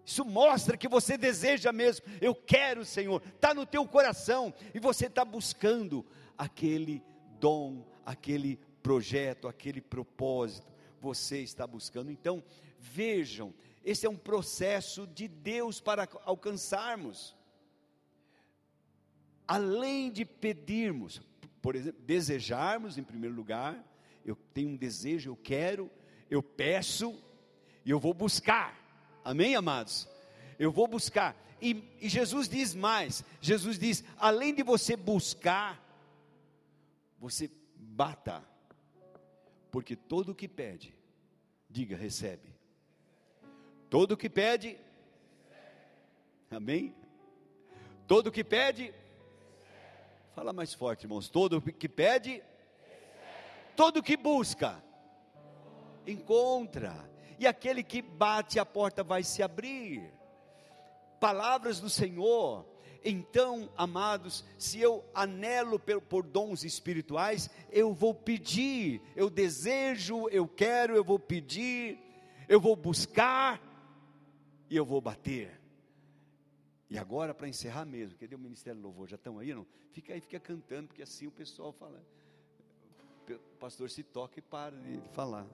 Isso 0.05 0.23
mostra 0.23 0.77
que 0.77 0.87
você 0.87 1.17
deseja 1.17 1.71
mesmo, 1.71 2.05
eu 2.21 2.33
quero, 2.33 2.85
Senhor, 2.85 3.21
está 3.35 3.53
no 3.53 3.65
teu 3.65 3.87
coração, 3.87 4.53
e 4.73 4.79
você 4.79 5.07
está 5.07 5.25
buscando 5.25 6.05
aquele 6.37 7.03
dom, 7.39 7.85
aquele 8.05 8.59
projeto, 8.89 9.47
aquele 9.47 9.81
propósito, 9.81 10.65
você 10.99 11.41
está 11.41 11.67
buscando. 11.67 12.09
Então, 12.09 12.43
vejam, 12.79 13.53
esse 13.85 14.07
é 14.07 14.09
um 14.09 14.17
processo 14.17 15.05
de 15.05 15.27
Deus 15.27 15.79
para 15.79 16.09
alcançarmos. 16.25 17.35
Além 19.47 20.11
de 20.11 20.25
pedirmos, 20.25 21.21
por 21.61 21.75
exemplo, 21.75 22.01
desejarmos 22.01 22.97
em 22.97 23.03
primeiro 23.03 23.35
lugar, 23.35 23.77
eu 24.25 24.35
tenho 24.55 24.69
um 24.69 24.75
desejo, 24.75 25.29
eu 25.29 25.35
quero, 25.35 25.91
eu 26.27 26.41
peço 26.41 27.15
e 27.85 27.91
eu 27.91 27.99
vou 27.99 28.15
buscar. 28.15 28.75
Amém, 29.23 29.55
amados? 29.55 30.09
Eu 30.57 30.71
vou 30.71 30.87
buscar. 30.87 31.37
E, 31.61 31.83
e, 32.01 32.09
Jesus 32.09 32.49
diz 32.49 32.73
mais: 32.73 33.23
Jesus 33.39 33.77
diz, 33.77 34.03
além 34.17 34.51
de 34.51 34.63
você 34.63 34.95
buscar, 34.95 35.79
você 37.19 37.51
bata, 37.75 38.48
porque 39.71 39.95
todo 39.95 40.31
o 40.31 40.35
que 40.35 40.47
pede, 40.47 40.95
diga, 41.69 41.95
recebe. 41.95 42.53
Todo 43.89 44.13
o 44.13 44.17
que 44.17 44.29
pede, 44.29 44.77
amém? 46.51 46.95
Todo 48.07 48.27
o 48.27 48.31
que 48.31 48.43
pede, 48.43 48.93
Fala 50.39 50.53
mais 50.53 50.73
forte, 50.73 51.03
irmãos. 51.03 51.27
Todo 51.27 51.61
que 51.61 51.89
pede, 51.89 52.41
todo 53.75 54.01
que 54.01 54.15
busca, 54.15 54.81
encontra. 56.07 56.95
E 57.37 57.45
aquele 57.45 57.83
que 57.83 58.01
bate, 58.01 58.57
a 58.57 58.65
porta 58.65 59.03
vai 59.03 59.21
se 59.21 59.43
abrir. 59.43 60.13
Palavras 61.19 61.81
do 61.81 61.89
Senhor. 61.89 62.65
Então, 63.03 63.71
amados, 63.77 64.43
se 64.57 64.79
eu 64.79 65.05
anelo 65.13 65.79
por, 65.79 66.23
dons 66.23 66.63
espirituais, 66.63 67.49
eu 67.71 67.93
vou 67.93 68.13
pedir, 68.13 69.01
eu 69.15 69.29
desejo, 69.29 70.27
eu 70.29 70.47
quero, 70.47 70.95
eu 70.95 71.03
vou 71.03 71.17
pedir, 71.17 71.97
eu 72.47 72.59
vou 72.59 72.75
buscar 72.75 73.61
e 74.69 74.75
eu 74.75 74.85
vou 74.85 74.99
bater. 74.99 75.59
E 76.89 76.97
agora, 76.97 77.33
para 77.33 77.47
encerrar 77.47 77.85
mesmo, 77.85 78.17
cadê 78.17 78.35
o 78.35 78.39
Ministério 78.39 78.81
do 78.81 78.83
Louvor? 78.83 79.07
Já 79.07 79.15
estão 79.15 79.39
aí? 79.39 79.53
Não? 79.53 79.65
Fica 79.91 80.13
aí, 80.13 80.19
fica 80.19 80.39
cantando, 80.39 80.87
porque 80.87 81.03
assim 81.03 81.27
o 81.27 81.31
pessoal 81.31 81.71
fala. 81.71 82.03
O 83.29 83.57
pastor 83.59 83.89
se 83.89 84.03
toca 84.03 84.39
e 84.39 84.41
para 84.41 84.75
de 84.75 84.99
falar. 85.13 85.47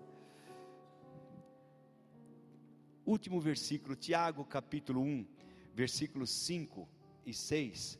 Último 3.05 3.39
versículo, 3.39 3.95
Tiago 3.95 4.45
capítulo 4.45 5.01
1, 5.01 5.27
versículos 5.73 6.31
5 6.45 6.94
e 7.25 7.33
6. 7.33 7.99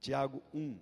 Tiago 0.00 0.42
1. 0.52 0.78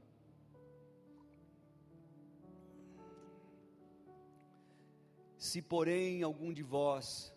Se 5.38 5.60
porém 5.60 6.22
algum 6.22 6.52
de 6.52 6.62
vós 6.62 7.34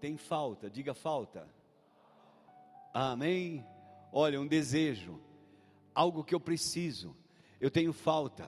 tem 0.00 0.16
falta, 0.16 0.68
diga 0.68 0.94
falta 0.94 1.48
Amém? 2.92 3.64
Olha, 4.12 4.38
um 4.38 4.46
desejo, 4.46 5.18
algo 5.94 6.22
que 6.22 6.34
eu 6.34 6.40
preciso, 6.40 7.16
eu 7.58 7.70
tenho 7.70 7.90
falta, 7.90 8.46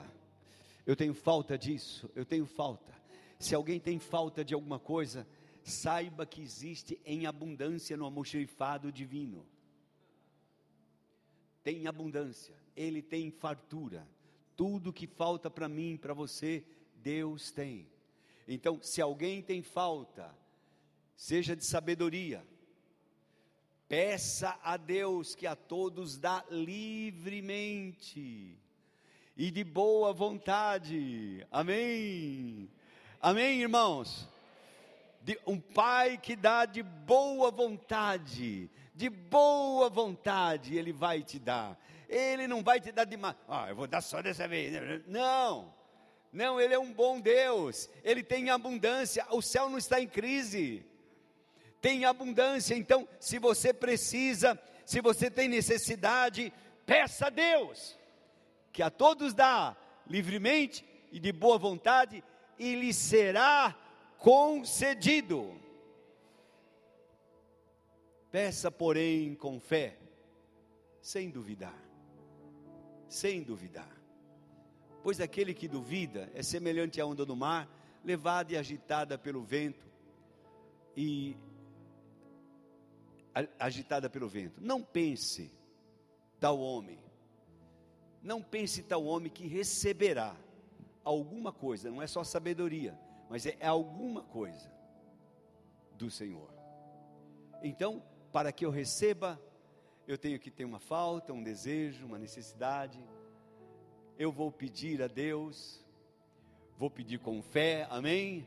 eu 0.85 0.95
tenho 0.95 1.15
falta 1.15 1.57
disso, 1.57 2.07
eu 2.13 2.23
tenho 2.23 2.45
falta. 2.45 2.93
Se 3.39 3.55
alguém 3.55 3.79
tem 3.79 3.97
falta 3.97 4.45
de 4.45 4.53
alguma 4.53 4.77
coisa, 4.77 5.27
saiba 5.69 6.25
que 6.25 6.41
existe 6.41 6.99
em 7.05 7.25
abundância 7.25 7.97
no 7.97 8.05
almoxerifado 8.05 8.91
divino. 8.91 9.45
Tem 11.63 11.87
abundância, 11.87 12.55
ele 12.75 13.01
tem 13.01 13.31
fartura. 13.31 14.07
Tudo 14.55 14.93
que 14.93 15.07
falta 15.07 15.49
para 15.49 15.67
mim, 15.67 15.97
para 15.97 16.13
você, 16.13 16.63
Deus 16.95 17.51
tem. 17.51 17.87
Então, 18.47 18.79
se 18.81 19.01
alguém 19.01 19.41
tem 19.41 19.61
falta, 19.61 20.33
seja 21.15 21.55
de 21.55 21.65
sabedoria, 21.65 22.45
Peça 23.87 24.57
a 24.63 24.77
Deus 24.77 25.35
que 25.35 25.45
a 25.45 25.55
todos 25.55 26.17
dá 26.17 26.43
livremente 26.49 28.57
e 29.37 29.51
de 29.51 29.63
boa 29.63 30.11
vontade. 30.11 31.45
Amém. 31.51 32.67
Amém, 33.21 33.61
irmãos. 33.61 34.27
De 35.25 35.39
um 35.45 35.59
pai 35.59 36.17
que 36.17 36.35
dá 36.35 36.65
de 36.65 36.83
boa 36.83 37.49
vontade, 37.49 38.69
de 38.93 39.09
boa 39.09 39.89
vontade, 39.89 40.77
ele 40.77 40.93
vai 40.93 41.23
te 41.23 41.39
dar. 41.39 41.77
Ele 42.07 42.47
não 42.47 42.63
vai 42.63 42.79
te 42.79 42.91
dar 42.91 43.05
de. 43.05 43.17
Ah, 43.47 43.65
eu 43.69 43.75
vou 43.75 43.87
dar 43.87 44.01
só 44.01 44.21
dessa 44.21 44.47
vez. 44.47 45.03
Não. 45.07 45.73
Não, 46.31 46.61
ele 46.61 46.75
é 46.75 46.79
um 46.79 46.93
bom 46.93 47.19
Deus. 47.19 47.89
Ele 48.03 48.21
tem 48.21 48.51
abundância. 48.51 49.25
O 49.31 49.41
céu 49.41 49.67
não 49.67 49.79
está 49.79 49.99
em 49.99 50.07
crise 50.07 50.85
tem 51.85 52.03
abundância. 52.03 52.73
Então, 52.73 53.07
se 53.19 53.37
você 53.37 53.71
precisa, 53.71 54.59
se 54.87 54.99
você 55.01 55.29
tem 55.29 55.47
necessidade, 55.47 56.51
peça 56.83 57.27
a 57.27 57.29
Deus, 57.29 57.95
que 58.73 58.81
a 58.81 58.89
todos 58.89 59.35
dá 59.35 59.77
livremente 60.07 60.83
e 61.11 61.19
de 61.19 61.31
boa 61.31 61.59
vontade, 61.59 62.23
e 62.57 62.73
lhe 62.73 62.91
será 62.91 63.75
concedido. 64.25 65.53
Peça, 68.31 68.71
porém, 68.71 69.35
com 69.35 69.59
fé, 69.59 69.99
sem 70.99 71.29
duvidar. 71.29 71.79
sem 73.07 73.43
duvidar. 73.43 73.95
Pois 75.03 75.21
aquele 75.21 75.53
que 75.53 75.67
duvida 75.67 76.31
é 76.33 76.41
semelhante 76.41 76.99
à 76.99 77.05
onda 77.05 77.23
do 77.23 77.35
mar, 77.35 77.69
levada 78.03 78.51
e 78.51 78.57
agitada 78.57 79.15
pelo 79.15 79.43
vento 79.43 79.85
e 80.97 81.37
agitada 83.59 84.09
pelo 84.09 84.27
vento. 84.27 84.59
Não 84.59 84.81
pense 84.81 85.51
tal 86.39 86.59
homem, 86.59 86.99
não 88.23 88.41
pense 88.41 88.81
tal 88.81 89.05
homem 89.05 89.31
que 89.31 89.45
receberá 89.45 90.35
alguma 91.03 91.53
coisa, 91.53 91.91
não 91.91 92.01
é 92.01 92.07
só 92.07 92.23
sabedoria, 92.23 92.99
mas 93.29 93.45
é 93.45 93.65
alguma 93.65 94.21
coisa 94.23 94.71
do 95.97 96.09
Senhor. 96.09 96.53
Então, 97.63 98.03
para 98.31 98.51
que 98.51 98.65
eu 98.65 98.69
receba, 98.69 99.39
eu 100.07 100.17
tenho 100.17 100.39
que 100.39 100.51
ter 100.51 100.65
uma 100.65 100.79
falta, 100.79 101.33
um 101.33 101.43
desejo, 101.43 102.05
uma 102.05 102.19
necessidade. 102.19 103.03
Eu 104.17 104.31
vou 104.31 104.51
pedir 104.51 105.01
a 105.01 105.07
Deus, 105.07 105.83
vou 106.77 106.89
pedir 106.89 107.19
com 107.19 107.41
fé, 107.41 107.87
amém? 107.89 108.45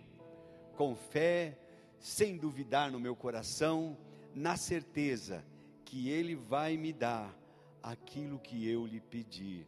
Com 0.77 0.95
fé, 0.95 1.59
sem 1.99 2.37
duvidar 2.37 2.93
no 2.93 3.01
meu 3.01 3.17
coração, 3.17 3.97
na 4.35 4.57
certeza 4.57 5.45
que 5.85 6.09
Ele 6.11 6.35
vai 6.35 6.77
me 6.77 6.93
dar 6.93 7.35
aquilo 7.83 8.39
que 8.39 8.69
eu 8.69 8.87
lhe 8.87 9.01
pedir, 9.01 9.67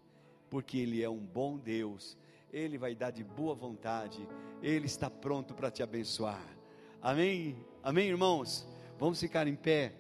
porque 0.49 0.79
Ele 0.79 1.03
é 1.03 1.09
um 1.09 1.25
bom 1.25 1.57
Deus, 1.59 2.17
Ele 2.53 2.77
vai 2.77 2.95
dar 2.95 3.11
de 3.11 3.23
boa 3.23 3.55
vontade, 3.55 4.27
Ele 4.63 4.87
está 4.87 5.09
pronto 5.09 5.55
para 5.55 5.71
te 5.71 5.83
abençoar. 5.83 6.45
Amém? 7.01 7.57
Amém, 7.83 8.09
irmãos? 8.09 8.67
Vamos 8.99 9.21
ficar 9.21 9.47
em 9.47 9.57
pé. 9.57 9.95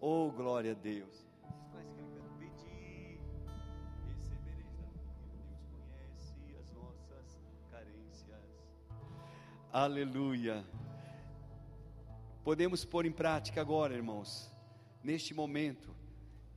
Oh, 0.00 0.30
glória 0.30 0.72
a 0.72 0.74
Deus. 0.74 1.26
Aleluia. 9.72 10.64
Podemos 12.42 12.82
pôr 12.82 13.04
em 13.04 13.12
prática 13.12 13.60
agora, 13.60 13.92
irmãos. 13.92 14.50
Neste 15.02 15.34
momento, 15.34 15.94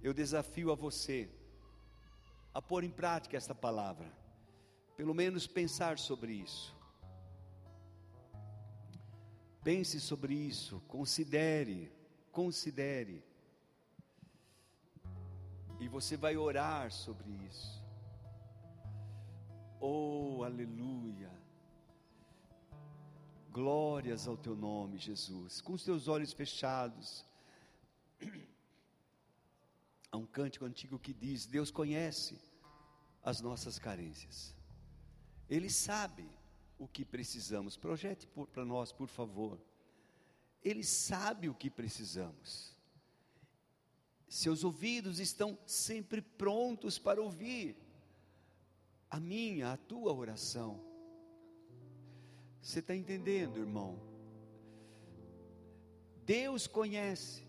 eu 0.02 0.14
desafio 0.14 0.72
a 0.72 0.76
você 0.76 1.30
a 2.54 2.62
pôr 2.62 2.84
em 2.84 2.90
prática 2.90 3.36
esta 3.36 3.54
palavra. 3.54 4.19
Pelo 5.00 5.14
menos 5.14 5.48
pensar 5.48 5.98
sobre 5.98 6.34
isso. 6.34 6.76
Pense 9.64 9.98
sobre 9.98 10.34
isso, 10.34 10.82
considere, 10.90 11.90
considere. 12.34 13.24
E 15.80 15.88
você 15.88 16.18
vai 16.18 16.36
orar 16.36 16.92
sobre 16.92 17.30
isso. 17.48 17.82
Oh, 19.80 20.44
aleluia. 20.44 21.32
Glórias 23.54 24.28
ao 24.28 24.36
teu 24.36 24.54
nome, 24.54 24.98
Jesus. 24.98 25.62
Com 25.62 25.72
os 25.72 25.84
teus 25.86 26.10
olhos 26.10 26.34
fechados. 26.34 27.26
Há 30.12 30.18
um 30.18 30.26
cântico 30.26 30.66
antigo 30.66 31.00
que 31.00 31.14
diz: 31.14 31.46
Deus 31.46 31.72
conhece 31.72 32.38
as 33.24 33.40
nossas 33.40 33.80
carências. 33.80 34.59
Ele 35.50 35.70
sabe 35.70 36.30
o 36.78 36.88
que 36.88 37.04
precisamos. 37.04 37.76
Projete 37.76 38.28
para 38.54 38.64
nós, 38.64 38.92
por 38.92 39.08
favor. 39.08 39.60
Ele 40.64 40.84
sabe 40.84 41.50
o 41.50 41.56
que 41.56 41.70
precisamos. 41.70 42.76
Seus 44.28 44.64
ouvidos 44.64 45.20
estão 45.20 45.58
sempre 45.66 46.22
prontos 46.22 47.00
para 47.00 47.22
ouvir 47.22 47.76
a 49.10 49.20
minha, 49.20 49.74
a 49.74 49.78
tua 49.78 50.14
oração. 50.14 50.80
Você 52.62 52.80
está 52.80 52.96
entendendo, 52.96 53.58
irmão? 53.58 54.00
Deus 56.26 56.68
conhece, 56.68 57.44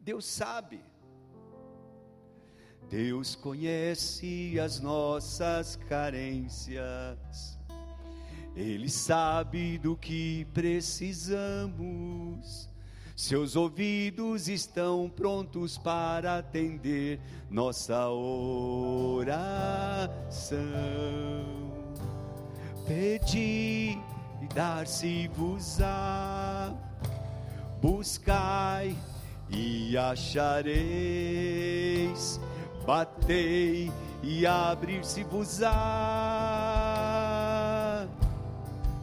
Deus 0.00 0.24
sabe. 0.24 0.82
Deus 2.88 3.34
conhece 3.34 4.60
as 4.60 4.78
nossas 4.80 5.74
carências, 5.88 7.58
Ele 8.54 8.88
sabe 8.88 9.76
do 9.76 9.96
que 9.96 10.46
precisamos. 10.54 11.66
Seus 13.16 13.56
ouvidos 13.56 14.46
estão 14.48 15.10
prontos 15.10 15.76
para 15.78 16.38
atender 16.38 17.18
nossa 17.50 18.08
oração. 18.08 19.26
Pedi 22.86 23.98
e 24.42 24.46
dar-se-vos-á. 24.54 25.92
Buscai 27.80 28.94
e 29.50 29.96
achareis. 29.96 30.76
Batei 32.86 33.90
e 34.22 34.46
abrir-se-vos-á. 34.46 35.72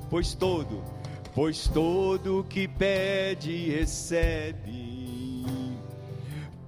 Pois 0.09 0.33
todo, 0.33 0.81
pois 1.35 1.67
todo 1.67 2.43
que 2.49 2.67
pede 2.67 3.69
recebe. 3.69 5.45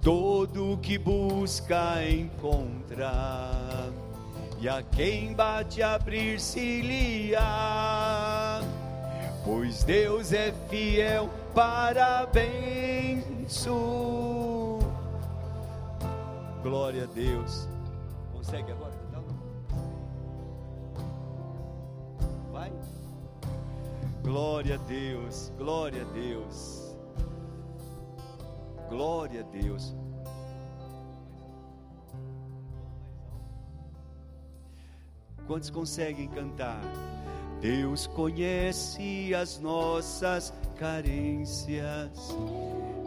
Todo 0.02 0.78
que 0.82 0.98
busca 0.98 2.06
encontra 2.08 3.90
e 4.60 4.68
a 4.68 4.82
quem 4.82 5.32
bate 5.32 5.82
abrir-se-lhe-á. 5.82 8.60
Pois 9.44 9.82
Deus 9.84 10.32
é 10.32 10.52
fiel 10.68 11.30
para 11.54 12.26
benço. 12.26 14.35
Glória 16.68 17.04
a 17.04 17.06
Deus. 17.06 17.68
Consegue 18.32 18.72
agora 18.72 18.90
cantar? 18.90 19.22
Vai. 22.50 22.72
Glória 24.24 24.74
a 24.74 24.78
Deus, 24.78 25.52
glória 25.56 26.02
a 26.02 26.12
Deus. 26.12 26.96
Glória 28.88 29.42
a 29.42 29.44
Deus. 29.44 29.94
Quantos 35.46 35.70
conseguem 35.70 36.26
cantar? 36.30 36.80
Deus 37.60 38.08
conhece 38.08 39.32
as 39.32 39.60
nossas 39.60 40.52
carências, 40.76 42.36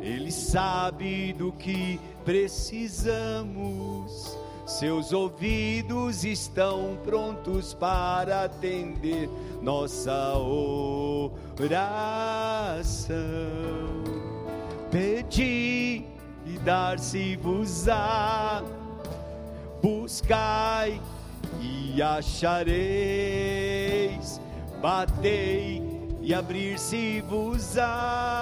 Ele 0.02 0.32
sabe 0.32 1.34
do 1.34 1.52
que 1.52 2.00
precisamos. 2.26 4.38
Seus 4.66 5.12
ouvidos 5.12 6.24
estão 6.24 6.98
prontos 7.04 7.74
para 7.74 8.44
atender 8.44 9.28
nossa 9.64 10.38
oração. 11.60 13.18
Pedi 14.92 16.06
e 16.46 16.60
dar-se-vos-á. 16.64 18.64
Buscai 19.82 21.02
e 21.60 22.02
achareis, 22.02 22.80
batei 24.82 25.84
e 26.22 26.34
abrir-se-vos-á. 26.34 28.39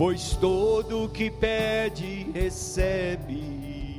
Pois 0.00 0.32
todo 0.34 1.08
que 1.10 1.30
pede, 1.30 2.26
recebe, 2.32 3.98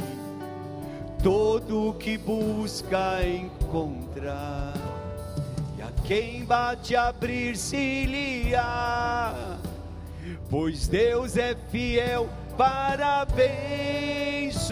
todo 1.22 1.94
que 2.00 2.18
busca, 2.18 3.24
encontra, 3.24 4.74
e 5.78 5.82
a 5.84 5.92
quem 6.04 6.44
bate, 6.44 6.96
abrir-se-lhe-á. 6.96 9.60
Pois 10.50 10.88
Deus 10.88 11.38
é 11.38 11.56
fiel 11.70 12.28
para 12.58 13.22
abençoar. 13.22 14.72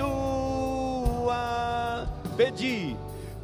Pedi, 2.35 2.97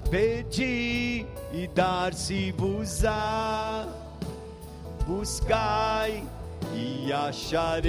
pedi 0.10 1.28
e 1.54 1.68
dar-se-vos-á. 1.68 3.88
Buscai 5.06 6.24
e 6.76 7.12
achareis. 7.14 7.86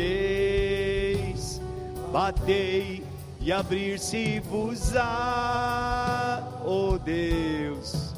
Batei 2.13 3.03
e 3.41 3.53
abrir-se-vos-á. 3.53 5.03
Oh 6.65 6.99
Deus, 6.99 8.15